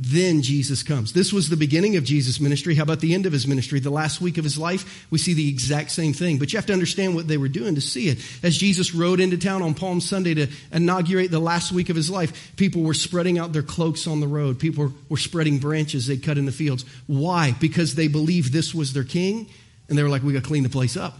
[0.00, 1.12] Then Jesus comes.
[1.12, 2.76] This was the beginning of Jesus' ministry.
[2.76, 3.80] How about the end of his ministry?
[3.80, 6.38] The last week of his life, we see the exact same thing.
[6.38, 8.18] But you have to understand what they were doing to see it.
[8.44, 12.10] As Jesus rode into town on Palm Sunday to inaugurate the last week of his
[12.10, 14.60] life, people were spreading out their cloaks on the road.
[14.60, 16.84] People were spreading branches they cut in the fields.
[17.08, 17.56] Why?
[17.58, 19.48] Because they believed this was their king,
[19.88, 21.18] and they were like, we got to clean the place up.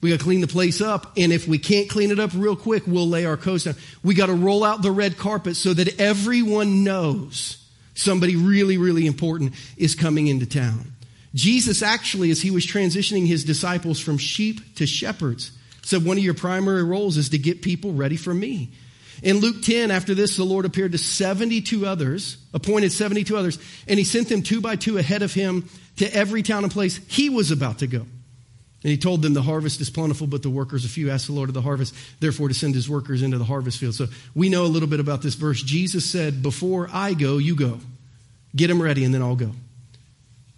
[0.00, 2.56] We got to clean the place up, and if we can't clean it up real
[2.56, 3.76] quick, we'll lay our coats down.
[4.02, 7.64] We got to roll out the red carpet so that everyone knows
[7.98, 10.92] somebody really, really important is coming into town.
[11.34, 16.24] Jesus actually, as he was transitioning his disciples from sheep to shepherds, said, One of
[16.24, 18.70] your primary roles is to get people ready for me.
[19.22, 23.58] In Luke 10, after this, the Lord appeared to 72 others, appointed 72 others,
[23.88, 27.00] and he sent them two by two ahead of him to every town and place
[27.08, 28.06] he was about to go.
[28.82, 31.10] And he told them, The harvest is plentiful, but the workers are few.
[31.10, 33.94] Ask the Lord of the harvest, therefore, to send his workers into the harvest field.
[33.94, 35.62] So we know a little bit about this verse.
[35.62, 37.80] Jesus said, Before I go, you go.
[38.54, 39.52] Get them ready, and then I'll go.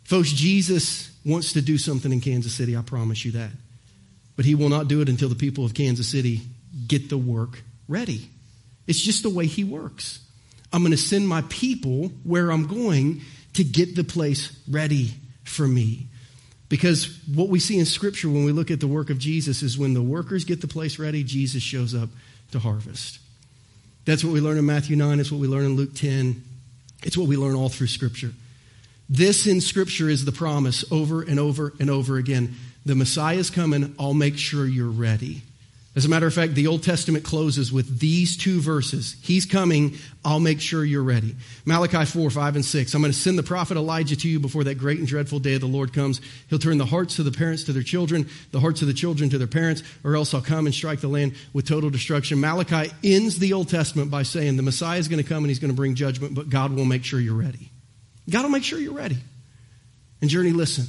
[0.05, 2.77] Folks, Jesus wants to do something in Kansas City.
[2.77, 3.51] I promise you that.
[4.37, 6.41] But he will not do it until the people of Kansas City
[6.87, 8.29] get the work ready.
[8.87, 10.21] It's just the way He works.
[10.73, 13.23] I'm going to send my people where I'm going
[13.55, 16.07] to get the place ready for me.
[16.71, 19.77] Because what we see in Scripture when we look at the work of Jesus is
[19.77, 22.09] when the workers get the place ready, Jesus shows up
[22.53, 23.19] to harvest.
[24.05, 25.19] That's what we learn in Matthew 9.
[25.21, 26.43] It's what we learn in Luke 10.
[27.03, 28.33] It's what we learn all through Scripture.
[29.09, 32.55] This in Scripture is the promise over and over and over again.
[32.87, 33.93] The Messiah is coming.
[33.99, 35.43] I'll make sure you're ready.
[35.97, 39.17] As a matter of fact, the Old Testament closes with these two verses.
[39.23, 39.97] He's coming.
[40.25, 41.35] I'll make sure you're ready.
[41.65, 42.95] Malachi 4, 5, and 6.
[42.95, 45.55] I'm going to send the prophet Elijah to you before that great and dreadful day
[45.55, 46.21] of the Lord comes.
[46.49, 49.31] He'll turn the hearts of the parents to their children, the hearts of the children
[49.31, 52.41] to their parents, or else I'll come and strike the land with total destruction.
[52.41, 55.59] Malachi ends the Old Testament by saying the Messiah is going to come and he's
[55.59, 57.73] going to bring judgment, but God will make sure you're ready.
[58.31, 59.19] God will make sure you're ready.
[60.21, 60.87] And Journey, listen.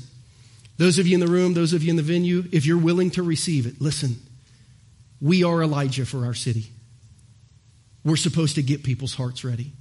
[0.78, 3.10] Those of you in the room, those of you in the venue, if you're willing
[3.12, 4.18] to receive it, listen.
[5.22, 6.72] We are Elijah for our city.
[8.04, 9.72] We're supposed to get people's hearts ready.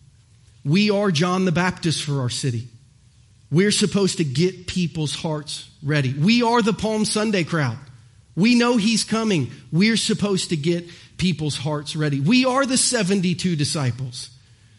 [0.65, 2.69] We are John the Baptist for our city.
[3.51, 6.13] We're supposed to get people's hearts ready.
[6.13, 7.79] We are the Palm Sunday crowd.
[8.37, 9.51] We know he's coming.
[9.73, 12.21] We're supposed to get people's hearts ready.
[12.21, 14.31] We are the 72 disciples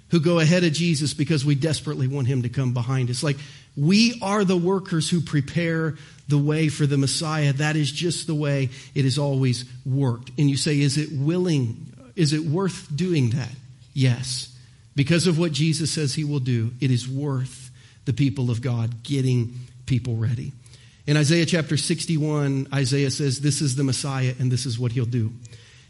[0.10, 3.24] who go ahead of Jesus because we desperately want him to come behind us.
[3.24, 3.38] Like,
[3.76, 5.96] we are the workers who prepare
[6.32, 7.54] the way for the Messiah.
[7.54, 10.32] That is just the way it has always worked.
[10.40, 11.94] And you say, is it willing?
[12.16, 13.52] Is it worth doing that?
[13.94, 14.58] Yes.
[14.96, 17.70] Because of what Jesus says he will do, it is worth
[18.06, 19.54] the people of God getting
[19.86, 20.54] people ready.
[21.06, 25.06] In Isaiah chapter 61, Isaiah says, This is the Messiah and this is what he'll
[25.06, 25.32] do.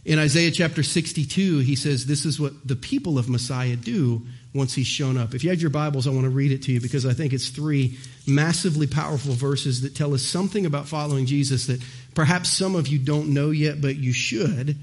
[0.03, 4.73] In Isaiah chapter 62, he says, This is what the people of Messiah do once
[4.73, 5.35] he's shown up.
[5.35, 7.33] If you have your Bibles, I want to read it to you because I think
[7.33, 11.81] it's three massively powerful verses that tell us something about following Jesus that
[12.13, 14.77] perhaps some of you don't know yet, but you should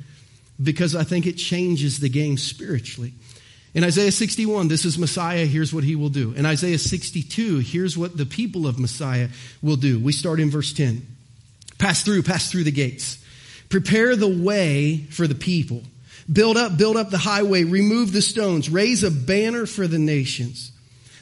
[0.63, 3.13] because I think it changes the game spiritually.
[3.75, 6.33] In Isaiah 61, this is Messiah, here's what he will do.
[6.33, 9.29] In Isaiah 62, here's what the people of Messiah
[9.63, 10.01] will do.
[10.01, 11.07] We start in verse 10.
[11.79, 13.25] Pass through, pass through the gates.
[13.69, 15.83] Prepare the way for the people
[16.31, 20.73] Build up, build up the highway, remove the stones, raise a banner for the nations.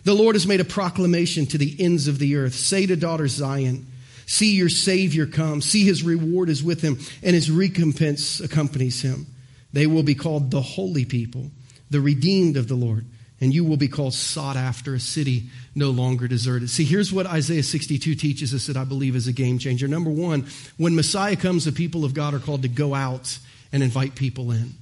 [0.07, 2.55] The Lord has made a proclamation to the ends of the earth.
[2.55, 3.89] Say to daughter Zion,
[4.25, 5.61] see your Savior come.
[5.61, 9.27] See his reward is with him, and his recompense accompanies him.
[9.73, 11.51] They will be called the holy people,
[11.91, 13.05] the redeemed of the Lord,
[13.41, 16.71] and you will be called sought after, a city no longer deserted.
[16.71, 19.89] See, here's what Isaiah 62 teaches us that I believe is a game changer.
[19.89, 23.41] Number one, when Messiah comes, the people of God are called to go out
[23.73, 24.75] and invite people in.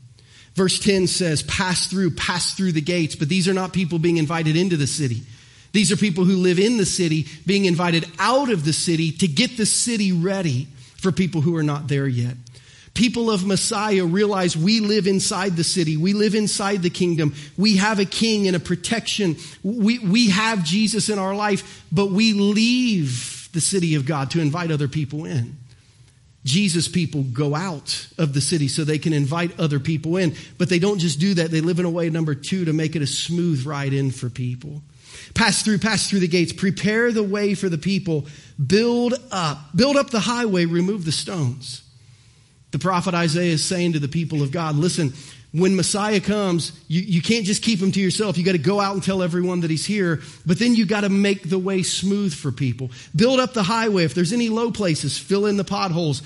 [0.55, 3.17] Verse 10 says, pass through, pass through the gates.
[3.17, 5.23] But these are not people being invited into the city.
[5.73, 9.27] These are people who live in the city being invited out of the city to
[9.27, 12.37] get the city ready for people who are not there yet.
[12.95, 15.97] People of Messiah realize we live inside the city.
[15.97, 17.35] We live inside the kingdom.
[17.57, 19.37] We have a king and a protection.
[19.65, 24.41] We, we have Jesus in our life, but we leave the city of God to
[24.41, 25.57] invite other people in.
[26.45, 30.35] Jesus people go out of the city so they can invite other people in.
[30.59, 31.51] But they don't just do that.
[31.51, 34.29] They live in a way, number two, to make it a smooth ride in for
[34.29, 34.83] people.
[35.35, 38.27] Pass through, pass through the gates, prepare the way for the people,
[38.65, 41.83] build up, build up the highway, remove the stones.
[42.73, 45.15] The prophet Isaiah is saying to the people of God, listen,
[45.55, 48.37] when Messiah comes, you, you can't just keep him to yourself.
[48.37, 51.03] You got to go out and tell everyone that he's here, but then you got
[51.03, 52.91] to make the way smooth for people.
[53.15, 54.03] Build up the highway.
[54.03, 56.23] If there's any low places, fill in the potholes.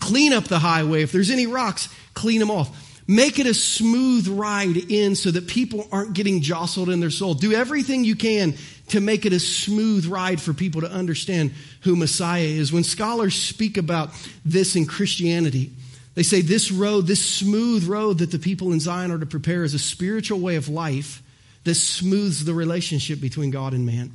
[0.00, 1.02] Clean up the highway.
[1.02, 2.76] If there's any rocks, clean them off.
[3.06, 7.34] Make it a smooth ride in so that people aren't getting jostled in their soul.
[7.34, 8.54] Do everything you can
[8.88, 12.72] to make it a smooth ride for people to understand who Messiah is.
[12.72, 14.10] When scholars speak about
[14.44, 15.70] this in Christianity,
[16.14, 19.64] they say this road, this smooth road that the people in Zion are to prepare
[19.64, 21.22] is a spiritual way of life
[21.64, 24.12] that smooths the relationship between God and man.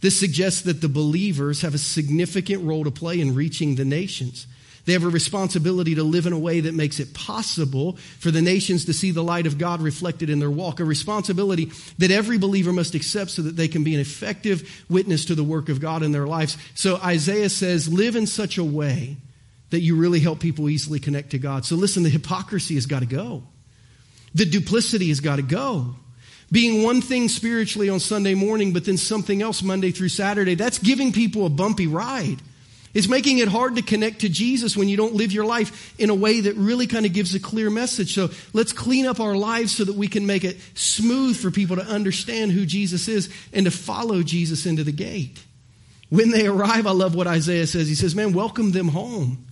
[0.00, 4.46] This suggests that the believers have a significant role to play in reaching the nations.
[4.84, 8.40] They have a responsibility to live in a way that makes it possible for the
[8.40, 12.38] nations to see the light of God reflected in their walk, a responsibility that every
[12.38, 15.80] believer must accept so that they can be an effective witness to the work of
[15.80, 16.56] God in their lives.
[16.74, 19.18] So Isaiah says, live in such a way
[19.70, 21.64] that you really help people easily connect to God.
[21.64, 23.42] So listen, the hypocrisy has got to go.
[24.34, 25.94] The duplicity has got to go.
[26.50, 30.78] Being one thing spiritually on Sunday morning, but then something else Monday through Saturday, that's
[30.78, 32.38] giving people a bumpy ride.
[32.94, 36.08] It's making it hard to connect to Jesus when you don't live your life in
[36.08, 38.14] a way that really kind of gives a clear message.
[38.14, 41.76] So let's clean up our lives so that we can make it smooth for people
[41.76, 45.38] to understand who Jesus is and to follow Jesus into the gate.
[46.08, 47.88] When they arrive, I love what Isaiah says.
[47.88, 49.44] He says, Man, welcome them home.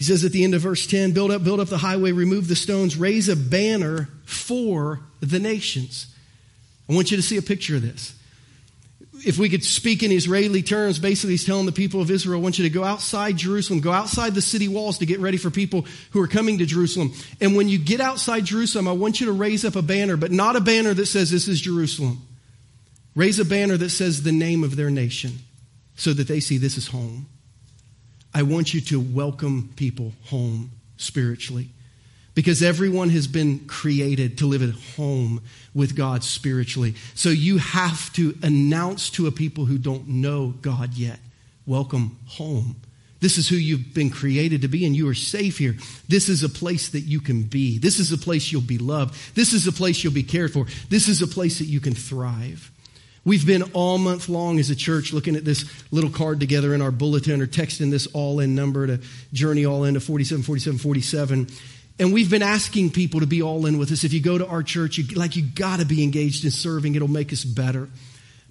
[0.00, 2.48] He says at the end of verse 10 build up, build up the highway, remove
[2.48, 6.06] the stones, raise a banner for the nations.
[6.88, 8.14] I want you to see a picture of this.
[9.26, 12.42] If we could speak in Israeli terms, basically he's telling the people of Israel, I
[12.42, 15.50] want you to go outside Jerusalem, go outside the city walls to get ready for
[15.50, 17.12] people who are coming to Jerusalem.
[17.38, 20.32] And when you get outside Jerusalem, I want you to raise up a banner, but
[20.32, 22.26] not a banner that says this is Jerusalem.
[23.14, 25.40] Raise a banner that says the name of their nation
[25.94, 27.26] so that they see this is home.
[28.32, 31.68] I want you to welcome people home spiritually
[32.34, 35.42] because everyone has been created to live at home
[35.74, 36.94] with God spiritually.
[37.14, 41.18] So you have to announce to a people who don't know God yet,
[41.66, 42.76] welcome home.
[43.20, 45.76] This is who you've been created to be, and you are safe here.
[46.08, 47.78] This is a place that you can be.
[47.78, 49.34] This is a place you'll be loved.
[49.34, 50.66] This is a place you'll be cared for.
[50.88, 52.70] This is a place that you can thrive.
[53.24, 56.80] We've been all month long as a church looking at this little card together in
[56.80, 59.00] our bulletin or texting this all in number to
[59.32, 61.48] journey all in to 47, 47, 47.
[61.98, 64.04] And we've been asking people to be all in with us.
[64.04, 66.94] If you go to our church, you, like you got to be engaged in serving.
[66.94, 67.90] It'll make us better.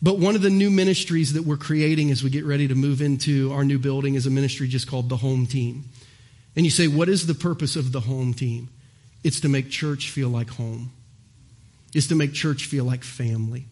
[0.01, 3.01] But one of the new ministries that we're creating as we get ready to move
[3.01, 5.86] into our new building is a ministry just called the Home Team.
[6.55, 8.70] And you say, what is the purpose of the Home Team?
[9.24, 10.91] It's to make church feel like home.
[11.93, 13.65] It's to make church feel like family.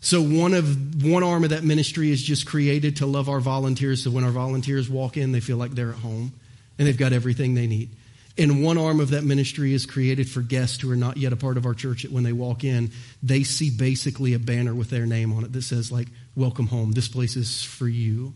[0.00, 4.02] So one of one arm of that ministry is just created to love our volunteers.
[4.02, 6.32] So when our volunteers walk in, they feel like they're at home
[6.78, 7.90] and they've got everything they need.
[8.38, 11.36] And one arm of that ministry is created for guests who are not yet a
[11.36, 12.04] part of our church.
[12.04, 12.90] That when they walk in,
[13.22, 16.92] they see basically a banner with their name on it that says like "Welcome home.
[16.92, 18.32] This place is for you."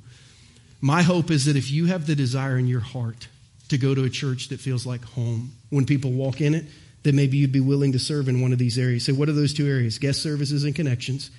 [0.83, 3.29] My hope is that if you have the desire in your heart
[3.69, 6.67] to go to a church that feels like home, when people walk in it,
[7.05, 9.07] that maybe you'd be willing to serve in one of these areas.
[9.07, 9.97] So, what are those two areas?
[9.97, 11.31] Guest services and connections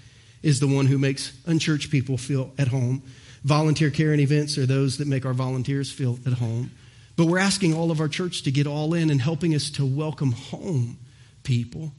[0.45, 3.01] is the one who makes unchurched people feel at home.
[3.43, 6.69] Volunteer care and events are those that make our volunteers feel at home.
[7.17, 9.85] But we're asking all of our church to get all in and helping us to
[9.85, 10.99] welcome home
[11.41, 11.93] people.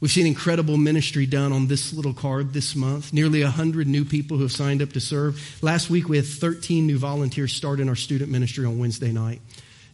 [0.00, 3.12] We've seen incredible ministry done on this little card this month.
[3.12, 5.58] Nearly 100 new people who have signed up to serve.
[5.62, 9.42] Last week, we had 13 new volunteers start in our student ministry on Wednesday night.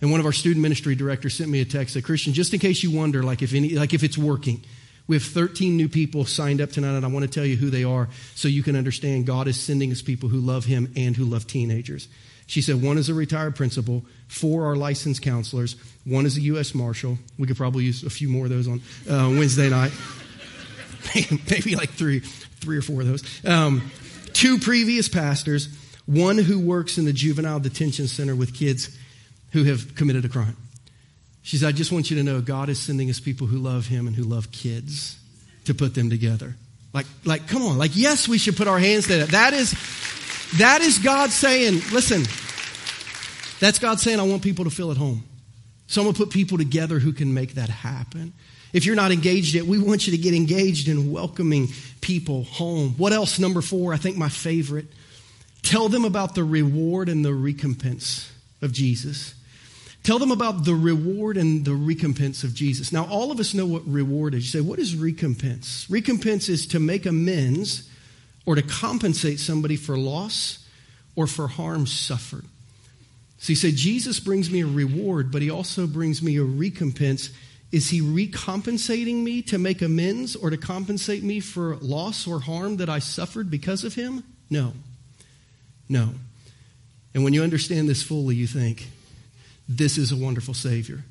[0.00, 2.60] And one of our student ministry directors sent me a text, said, Christian, just in
[2.60, 4.62] case you wonder, like if, any, like if it's working,
[5.08, 7.70] we have 13 new people signed up tonight, and I want to tell you who
[7.70, 11.16] they are so you can understand God is sending us people who love Him and
[11.16, 12.08] who love teenagers.
[12.46, 16.74] She said one is a retired principal, four are licensed counselors, one is a U.S.
[16.74, 17.18] Marshal.
[17.38, 19.92] We could probably use a few more of those on uh, Wednesday night.
[21.50, 23.44] Maybe like three, three or four of those.
[23.44, 23.90] Um,
[24.34, 25.68] two previous pastors,
[26.06, 28.96] one who works in the juvenile detention center with kids
[29.52, 30.56] who have committed a crime.
[31.48, 33.86] She said, I just want you to know God is sending us people who love
[33.86, 35.18] Him and who love kids
[35.64, 36.54] to put them together.
[36.92, 37.78] Like, like, come on.
[37.78, 39.30] Like, yes, we should put our hands to that.
[39.30, 39.70] That is,
[40.58, 42.24] that is God saying, listen,
[43.60, 45.24] that's God saying, I want people to feel at home.
[45.86, 48.34] So I'm going to put people together who can make that happen.
[48.74, 51.68] If you're not engaged yet, we want you to get engaged in welcoming
[52.02, 52.90] people home.
[52.98, 53.38] What else?
[53.38, 54.88] Number four, I think my favorite.
[55.62, 58.30] Tell them about the reward and the recompense
[58.60, 59.32] of Jesus.
[60.02, 62.92] Tell them about the reward and the recompense of Jesus.
[62.92, 64.44] Now, all of us know what reward is.
[64.44, 65.86] You say, what is recompense?
[65.90, 67.90] Recompense is to make amends
[68.46, 70.66] or to compensate somebody for loss
[71.14, 72.44] or for harm suffered.
[73.38, 77.30] So you say, Jesus brings me a reward, but he also brings me a recompense.
[77.70, 82.78] Is he recompensating me to make amends or to compensate me for loss or harm
[82.78, 84.24] that I suffered because of him?
[84.48, 84.72] No.
[85.88, 86.10] No.
[87.14, 88.88] And when you understand this fully, you think,
[89.68, 91.04] this is a wonderful Savior.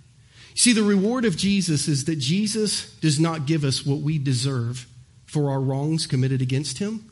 [0.56, 4.88] See, the reward of Jesus is that Jesus does not give us what we deserve
[5.26, 7.12] for our wrongs committed against him.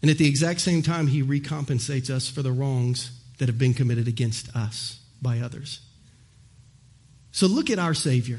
[0.00, 3.74] And at the exact same time, he recompensates us for the wrongs that have been
[3.74, 5.80] committed against us by others.
[7.32, 8.38] So look at our Savior.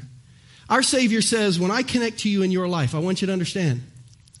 [0.70, 3.32] Our Savior says, When I connect to you in your life, I want you to
[3.32, 3.82] understand,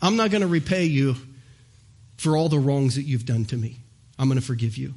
[0.00, 1.16] I'm not going to repay you
[2.16, 3.80] for all the wrongs that you've done to me.
[4.18, 4.94] I'm going to forgive you.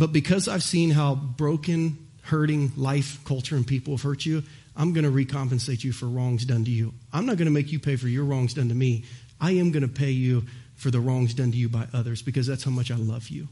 [0.00, 4.42] But because I've seen how broken, hurting life, culture, and people have hurt you,
[4.74, 6.94] I'm going to recompensate you for wrongs done to you.
[7.12, 9.04] I'm not going to make you pay for your wrongs done to me.
[9.42, 10.44] I am going to pay you
[10.74, 13.48] for the wrongs done to you by others because that's how much I love you.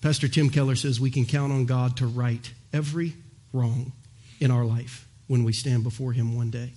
[0.00, 3.12] Pastor Tim Keller says we can count on God to right every
[3.52, 3.92] wrong
[4.40, 6.72] in our life when we stand before Him one day.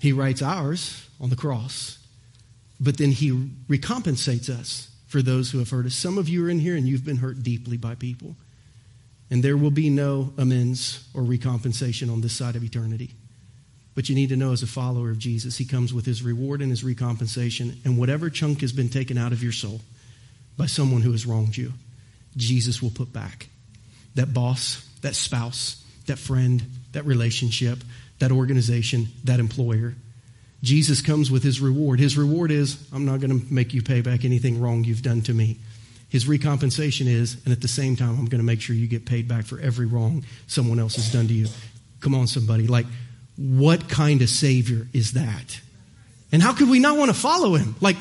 [0.00, 2.04] He writes ours on the cross,
[2.80, 5.94] but then He recompensates us for those who have hurt us.
[5.94, 8.36] Some of you are in here and you've been hurt deeply by people.
[9.30, 13.10] And there will be no amends or recompensation on this side of eternity.
[13.94, 16.60] But you need to know as a follower of Jesus, he comes with his reward
[16.60, 19.80] and his recompensation, and whatever chunk has been taken out of your soul
[20.56, 21.72] by someone who has wronged you,
[22.36, 23.48] Jesus will put back.
[24.14, 27.78] That boss, that spouse, that friend, that relationship,
[28.18, 29.94] that organization, that employer.
[30.62, 32.00] Jesus comes with his reward.
[32.00, 35.22] His reward is, I'm not going to make you pay back anything wrong you've done
[35.22, 35.58] to me.
[36.08, 39.06] His recompensation is, and at the same time, I'm going to make sure you get
[39.06, 41.48] paid back for every wrong someone else has done to you.
[42.00, 42.66] Come on, somebody.
[42.66, 42.86] Like,
[43.36, 45.60] what kind of Savior is that?
[46.32, 47.76] And how could we not want to follow him?
[47.80, 47.96] Like,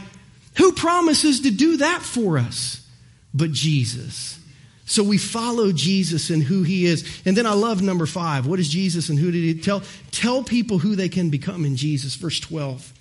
[0.57, 2.87] who promises to do that for us?
[3.33, 4.39] But Jesus.
[4.85, 7.21] So we follow Jesus and who he is.
[7.25, 8.45] And then I love number five.
[8.45, 9.81] What is Jesus and who did he tell?
[10.11, 12.15] Tell people who they can become in Jesus.
[12.15, 12.93] Verse 12.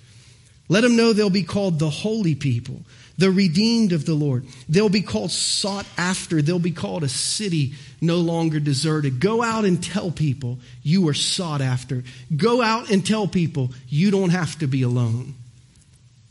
[0.67, 2.81] Let them know they'll be called the holy people,
[3.19, 4.47] the redeemed of the Lord.
[4.67, 6.41] They'll be called sought after.
[6.41, 9.19] They'll be called a city no longer deserted.
[9.19, 12.03] Go out and tell people you are sought after.
[12.35, 15.35] Go out and tell people you don't have to be alone.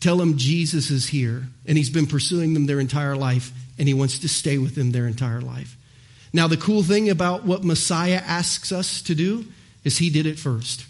[0.01, 3.95] Tell them Jesus is here and he's been pursuing them their entire life and he
[3.95, 5.77] wants to stay with them their entire life.
[6.33, 9.47] Now, the cool thing about what Messiah asks us to do
[9.85, 10.85] is he did it first.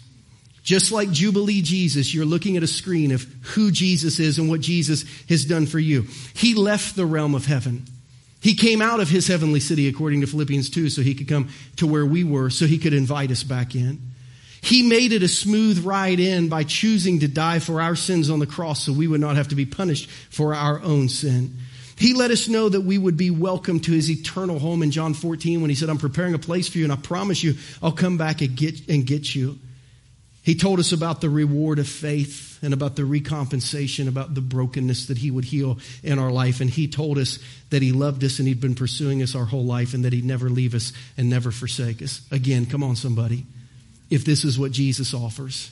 [0.63, 3.23] Just like Jubilee Jesus, you're looking at a screen of
[3.53, 6.07] who Jesus is and what Jesus has done for you.
[6.33, 7.85] He left the realm of heaven.
[8.41, 11.49] He came out of his heavenly city, according to Philippians 2, so he could come
[11.75, 13.99] to where we were, so he could invite us back in.
[14.61, 18.39] He made it a smooth ride in by choosing to die for our sins on
[18.39, 21.55] the cross so we would not have to be punished for our own sin.
[21.97, 25.13] He let us know that we would be welcome to his eternal home in John
[25.13, 27.93] 14 when he said, I'm preparing a place for you and I promise you I'll
[27.93, 29.57] come back and get, and get you.
[30.43, 35.07] He told us about the reward of faith and about the recompensation, about the brokenness
[35.07, 36.61] that he would heal in our life.
[36.61, 37.39] And he told us
[37.71, 40.25] that he loved us and he'd been pursuing us our whole life and that he'd
[40.25, 42.21] never leave us and never forsake us.
[42.29, 43.45] Again, come on, somebody.
[44.11, 45.71] If this is what Jesus offers,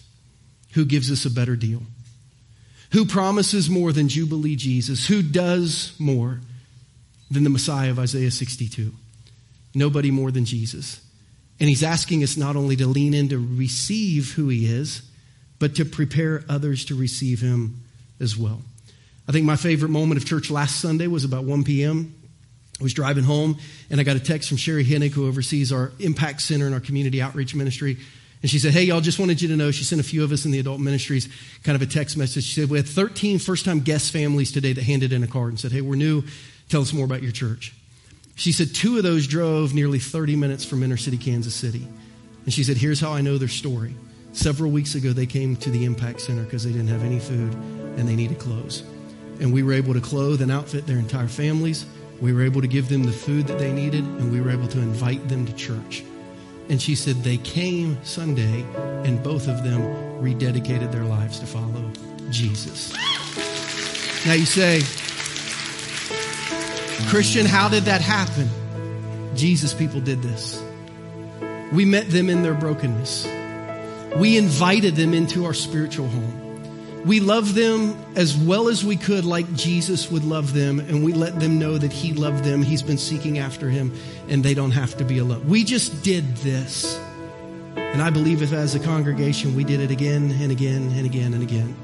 [0.71, 1.84] who gives us a better deal?
[2.94, 5.08] Who promises more than Jubilee Jesus?
[5.08, 6.39] Who does more
[7.32, 8.91] than the Messiah of Isaiah 62?
[9.74, 11.02] Nobody more than Jesus.
[11.60, 15.02] And he's asking us not only to lean in to receive who he is,
[15.58, 17.82] but to prepare others to receive him
[18.20, 18.62] as well.
[19.28, 22.14] I think my favorite moment of church last Sunday was about 1 p.m.
[22.80, 23.58] I was driving home
[23.89, 26.82] and I got a text from Sherry Hinnick, who oversees our Impact Center and our
[26.82, 27.98] community outreach ministry.
[28.44, 29.72] And she said, Hey, y'all, just wanted you to know.
[29.72, 31.30] She sent a few of us in the adult ministries
[31.64, 32.44] kind of a text message.
[32.44, 35.50] She said, We had 13 first time guest families today that handed in a card
[35.50, 36.24] and said, Hey, we're new.
[36.70, 37.74] Tell us more about your church.
[38.36, 41.88] She said, Two of those drove nearly 30 minutes from inner city, Kansas City.
[42.44, 43.96] And she said, Here's how I know their story.
[44.34, 47.54] Several weeks ago, they came to the Impact Center because they didn't have any food
[47.54, 48.84] and they needed clothes.
[49.39, 51.86] And we were able to clothe and outfit their entire families.
[52.20, 54.68] We were able to give them the food that they needed, and we were able
[54.70, 56.04] to invite them to church.
[56.70, 58.66] And she said they came Sunday
[59.03, 59.82] and both of them
[60.22, 61.91] rededicated their lives to follow
[62.30, 62.93] Jesus.
[64.26, 64.82] Now you say,
[67.09, 68.49] Christian, how did that happen?
[69.36, 70.64] Jesus people did this.
[71.72, 73.28] We met them in their brokenness.
[74.16, 76.43] We invited them into our spiritual home.
[77.06, 81.12] We loved them as well as we could, like Jesus would love them, and we
[81.12, 82.62] let them know that He loved them.
[82.62, 83.93] He's been seeking after Him,
[84.30, 85.47] and they don't have to be alone.
[85.47, 86.97] We just did this.
[87.76, 91.34] And I believe if, as a congregation, we did it again and again and again
[91.34, 91.76] and again,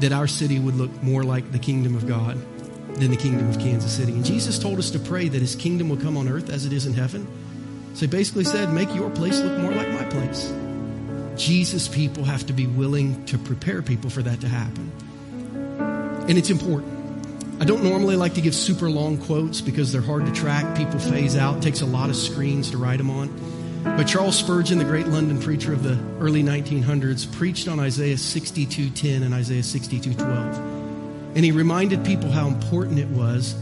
[0.00, 2.36] that our city would look more like the kingdom of God
[2.96, 4.12] than the kingdom of Kansas City.
[4.12, 6.72] And Jesus told us to pray that His kingdom will come on earth as it
[6.72, 7.28] is in heaven.
[7.94, 10.52] So He basically said, make your place look more like my place.
[11.38, 14.92] Jesus people have to be willing to prepare people for that to happen.
[16.28, 16.98] And it's important.
[17.60, 20.76] I don't normally like to give super long quotes because they're hard to track.
[20.76, 21.62] People phase out.
[21.62, 23.28] Takes a lot of screens to write them on.
[23.82, 29.22] But Charles Spurgeon, the great London preacher of the early 1900s, preached on Isaiah 62:10
[29.22, 30.56] and Isaiah 62:12.
[31.34, 33.54] And he reminded people how important it was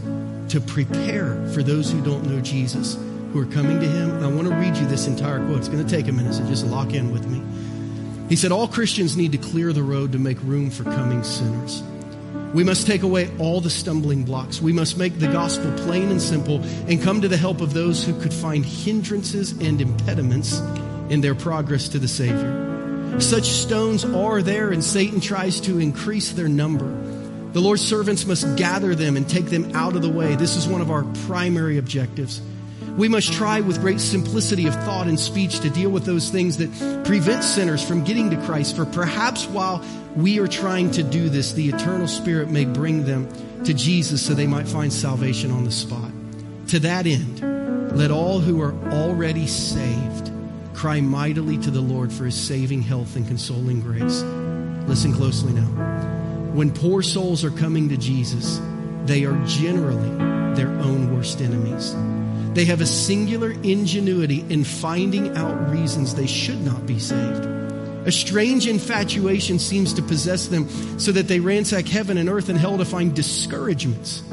[0.49, 2.97] to prepare for those who don't know Jesus,
[3.33, 4.11] who are coming to him.
[4.11, 5.59] And I want to read you this entire quote.
[5.59, 7.41] It's going to take a minute, so just lock in with me.
[8.29, 11.81] He said, All Christians need to clear the road to make room for coming sinners.
[12.53, 14.61] We must take away all the stumbling blocks.
[14.61, 18.03] We must make the gospel plain and simple and come to the help of those
[18.03, 20.59] who could find hindrances and impediments
[21.09, 23.19] in their progress to the Savior.
[23.19, 26.87] Such stones are there, and Satan tries to increase their number.
[27.53, 30.35] The Lord's servants must gather them and take them out of the way.
[30.35, 32.41] This is one of our primary objectives.
[32.97, 36.57] We must try with great simplicity of thought and speech to deal with those things
[36.57, 38.75] that prevent sinners from getting to Christ.
[38.75, 39.85] For perhaps while
[40.15, 43.29] we are trying to do this, the eternal Spirit may bring them
[43.65, 46.09] to Jesus so they might find salvation on the spot.
[46.69, 50.31] To that end, let all who are already saved
[50.73, 54.23] cry mightily to the Lord for his saving health and consoling grace.
[54.87, 55.67] Listen closely now.
[56.53, 58.59] When poor souls are coming to Jesus,
[59.05, 61.95] they are generally their own worst enemies.
[62.53, 67.45] They have a singular ingenuity in finding out reasons they should not be saved.
[68.05, 70.67] A strange infatuation seems to possess them
[70.99, 74.23] so that they ransack heaven and earth and hell to find discouragements.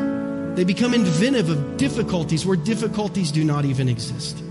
[0.55, 4.43] They become inventive of difficulties where difficulties do not even exist.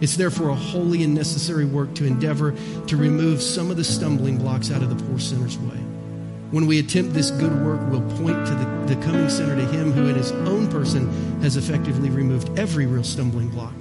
[0.00, 2.54] It's therefore a holy and necessary work to endeavor
[2.86, 5.78] to remove some of the stumbling blocks out of the poor sinner's way.
[6.50, 9.92] When we attempt this good work, we'll point to the, the coming sinner to him
[9.92, 13.74] who in his own person has effectively removed every real stumbling block.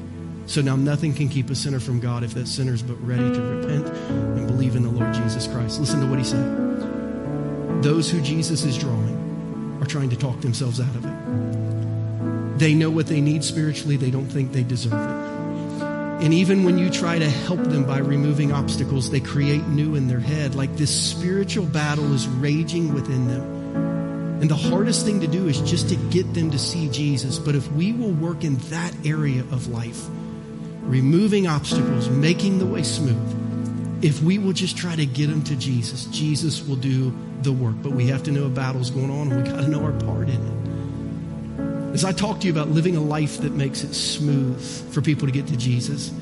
[0.47, 3.33] So now nothing can keep a sinner from God if that sinner is but ready
[3.33, 5.79] to repent and believe in the Lord Jesus Christ.
[5.79, 7.83] Listen to what he said.
[7.83, 12.59] Those who Jesus is drawing are trying to talk themselves out of it.
[12.59, 15.26] They know what they need spiritually, they don't think they deserve it.
[16.19, 20.07] And even when you try to help them by removing obstacles, they create new in
[20.07, 20.55] their head.
[20.55, 24.41] Like this spiritual battle is raging within them.
[24.41, 27.37] And the hardest thing to do is just to get them to see Jesus.
[27.37, 30.05] But if we will work in that area of life,
[30.81, 35.55] removing obstacles, making the way smooth, if we will just try to get them to
[35.55, 37.75] Jesus, Jesus will do the work.
[37.81, 39.91] But we have to know a battle's going on and we got to know our
[39.91, 40.56] part in it.
[41.97, 45.25] As I talk to you about living a life that makes it smooth for people
[45.27, 46.13] to get to Jesus,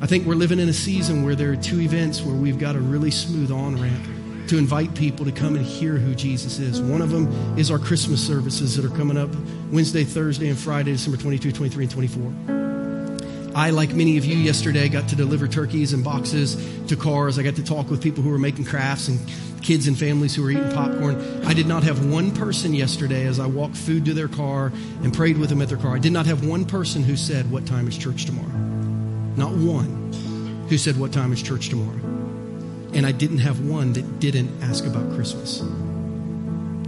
[0.00, 2.76] I think we're living in a season where there are two events where we've got
[2.76, 6.80] a really smooth on ramp to invite people to come and hear who Jesus is.
[6.80, 9.30] One of them is our Christmas services that are coming up
[9.72, 12.61] Wednesday, Thursday, and Friday, December 22, 23, and 24.
[13.54, 17.38] I, like many of you yesterday, got to deliver turkeys and boxes to cars.
[17.38, 19.18] I got to talk with people who were making crafts and
[19.62, 21.44] kids and families who were eating popcorn.
[21.44, 24.72] I did not have one person yesterday as I walked food to their car
[25.02, 25.94] and prayed with them at their car.
[25.94, 28.58] I did not have one person who said, What time is church tomorrow?
[29.36, 30.12] Not one
[30.68, 31.98] who said, What time is church tomorrow?
[32.94, 35.62] And I didn't have one that didn't ask about Christmas.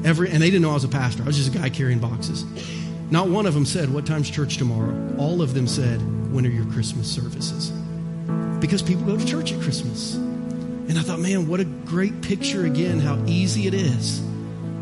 [0.04, 1.22] Every, and they didn't know I was a pastor.
[1.22, 2.44] I was just a guy carrying boxes.
[3.10, 5.14] Not one of them said, What time's church tomorrow?
[5.18, 6.00] All of them said,
[6.34, 7.70] When are your Christmas services?
[8.60, 10.16] Because people go to church at Christmas.
[10.16, 14.18] And I thought, man, what a great picture again, how easy it is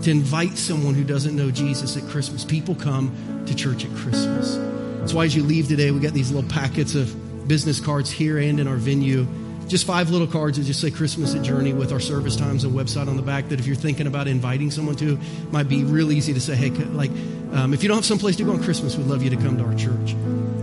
[0.01, 2.43] to invite someone who doesn't know Jesus at Christmas.
[2.43, 4.57] People come to church at Christmas.
[5.01, 8.39] That's why as you leave today, we got these little packets of business cards here
[8.39, 9.27] and in our venue.
[9.69, 12.73] Just five little cards that just say Christmas at Journey with our service times and
[12.73, 13.51] website on the back.
[13.51, 16.71] That if you're thinking about inviting someone to, might be real easy to say, hey,
[16.71, 17.11] like,
[17.53, 19.59] um, if you don't have someplace to go on Christmas, we'd love you to come
[19.59, 20.17] to our church.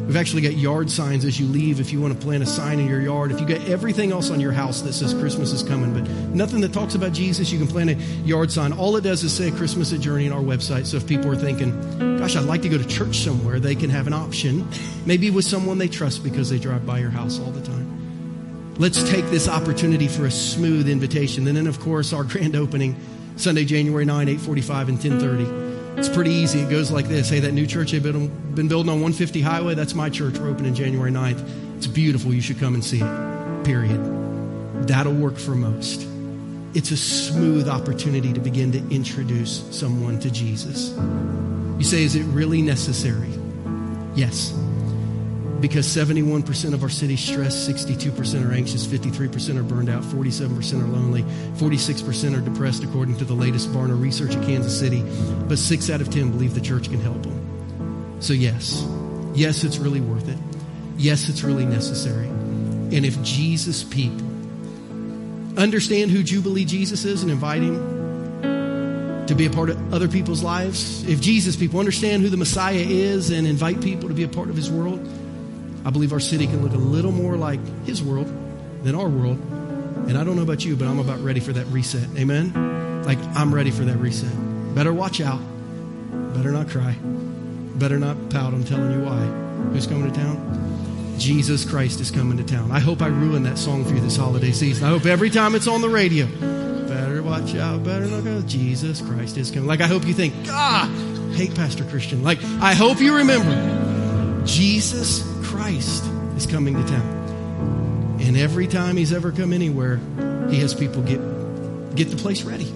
[0.10, 2.80] We've actually got yard signs as you leave if you want to plant a sign
[2.80, 3.32] in your yard.
[3.32, 6.62] If you got everything else on your house that says Christmas is coming, but nothing
[6.62, 7.93] that talks about Jesus, you can plant a
[8.26, 8.74] yard sign.
[8.74, 10.88] All it does is say Christmas at Journey on our website.
[10.88, 13.91] So if people are thinking, gosh, I'd like to go to church somewhere, they can
[13.91, 14.68] have an option,
[15.05, 18.74] maybe with someone they trust because they drive by your house all the time.
[18.80, 21.47] Let's take this opportunity for a smooth invitation.
[21.47, 22.95] And then, of course, our grand opening,
[23.36, 25.68] Sunday, January 9, 845 and 1030.
[25.98, 26.60] It's pretty easy.
[26.62, 29.76] It goes like this Hey, that new church they've been, been building on 150 Highway,
[29.76, 30.38] that's my church.
[30.38, 31.78] We're opening January 9th.
[31.78, 32.34] It's beautiful.
[32.34, 33.64] You should come and see it.
[33.66, 34.00] Period.
[34.88, 36.08] That'll work for most.
[36.74, 40.92] It's a smooth opportunity to begin to introduce someone to Jesus.
[41.78, 43.30] You say, Is it really necessary?
[44.16, 44.54] Yes
[45.62, 50.88] because 71% of our city stressed, 62% are anxious, 53% are burned out, 47% are
[50.88, 55.03] lonely, 46% are depressed, according to the latest Barna research at Kansas City.
[55.47, 58.18] But six out of 10 believe the church can help them.
[58.22, 58.86] So, yes,
[59.34, 60.38] yes, it's really worth it.
[60.97, 62.28] Yes, it's really necessary.
[62.28, 64.28] And if Jesus people
[65.57, 67.99] understand who Jubilee Jesus is and invite him
[69.28, 72.86] to be a part of other people's lives, if Jesus people understand who the Messiah
[72.86, 75.05] is and invite people to be a part of his world,
[75.86, 78.27] I believe our city can look a little more like his world
[78.84, 79.38] than our world.
[80.07, 82.07] And I don't know about you, but I'm about ready for that reset.
[82.17, 83.03] Amen?
[83.03, 84.32] Like, I'm ready for that reset.
[84.75, 85.39] Better watch out.
[86.34, 86.95] Better not cry.
[87.01, 88.53] Better not pout.
[88.53, 89.23] I'm telling you why.
[89.71, 91.15] Who's coming to town?
[91.17, 92.71] Jesus Christ is coming to town.
[92.71, 94.86] I hope I ruined that song for you this holiday season.
[94.86, 96.25] I hope every time it's on the radio,
[96.88, 98.41] better watch out, better not go.
[98.41, 99.67] Jesus Christ is coming.
[99.67, 100.89] Like, I hope you think, ah,
[101.36, 102.23] hate Pastor Christian.
[102.23, 103.89] Like, I hope you remember
[104.46, 106.06] Jesus Christ
[106.38, 108.18] is coming to town.
[108.22, 110.00] And every time he's ever come anywhere,
[110.50, 111.20] he has people get,
[111.96, 112.72] get the place ready.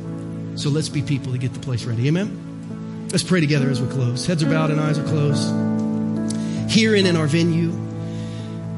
[0.56, 2.08] So let's be people to get the place ready.
[2.08, 3.08] Amen?
[3.12, 4.26] Let's pray together as we close.
[4.26, 6.72] Heads are bowed and eyes are closed.
[6.72, 7.72] Here and in our venue,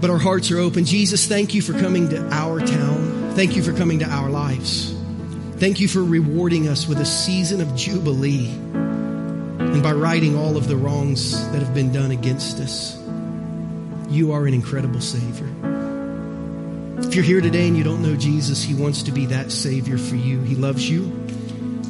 [0.01, 0.85] but our hearts are open.
[0.85, 3.31] Jesus, thank you for coming to our town.
[3.35, 4.93] Thank you for coming to our lives.
[5.57, 8.53] Thank you for rewarding us with a season of jubilee
[9.75, 12.97] and by righting all of the wrongs that have been done against us.
[14.07, 15.49] You are an incredible Savior.
[16.99, 19.97] If you're here today and you don't know Jesus, He wants to be that Savior
[19.97, 20.39] for you.
[20.43, 21.11] He loves you.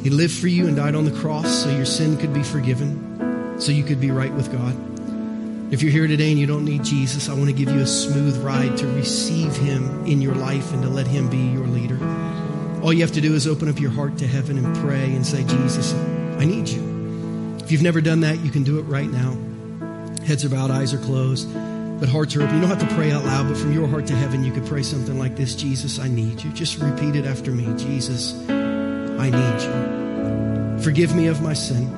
[0.02, 3.60] He lived for you and died on the cross so your sin could be forgiven,
[3.60, 5.72] so you could be right with God.
[5.72, 7.86] If you're here today and you don't need Jesus, I want to give you a
[7.86, 12.00] smooth ride to receive him in your life and to let him be your leader.
[12.82, 15.24] All you have to do is open up your heart to heaven and pray and
[15.24, 15.94] say, Jesus,
[16.40, 16.85] I need you.
[17.66, 19.36] If you've never done that, you can do it right now.
[20.24, 21.52] Heads are bowed, eyes are closed,
[21.98, 22.54] but hearts are open.
[22.54, 24.64] You don't have to pray out loud, but from your heart to heaven, you could
[24.66, 26.52] pray something like this Jesus, I need you.
[26.52, 30.84] Just repeat it after me Jesus, I need you.
[30.84, 31.90] Forgive me of my sin,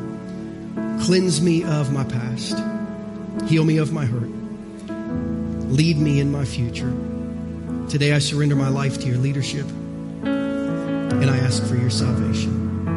[1.02, 2.58] cleanse me of my past,
[3.46, 4.30] heal me of my hurt,
[5.70, 6.94] lead me in my future.
[7.90, 9.66] Today, I surrender my life to your leadership
[10.22, 12.88] and I ask for your salvation.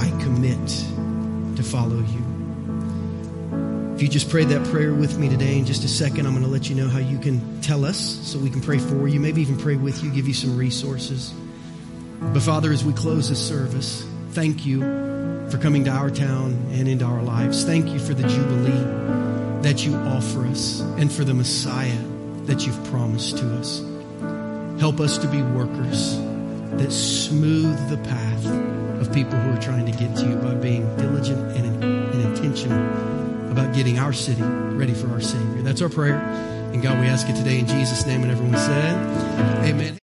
[0.00, 0.91] I commit
[1.62, 3.92] to follow you.
[3.94, 6.44] If you just prayed that prayer with me today, in just a second, I'm going
[6.44, 9.20] to let you know how you can tell us so we can pray for you,
[9.20, 11.32] maybe even pray with you, give you some resources.
[12.20, 14.80] But Father, as we close this service, thank you
[15.50, 17.64] for coming to our town and into our lives.
[17.64, 22.02] Thank you for the Jubilee that you offer us and for the Messiah
[22.46, 23.84] that you've promised to us.
[24.80, 26.16] Help us to be workers
[26.78, 28.71] that smooth the path
[29.02, 33.50] of people who are trying to get to you by being diligent and, and intentional
[33.50, 35.62] about getting our city ready for our Savior.
[35.62, 36.18] That's our prayer.
[36.72, 38.22] And God, we ask it today in Jesus' name.
[38.22, 40.01] And everyone said, Amen.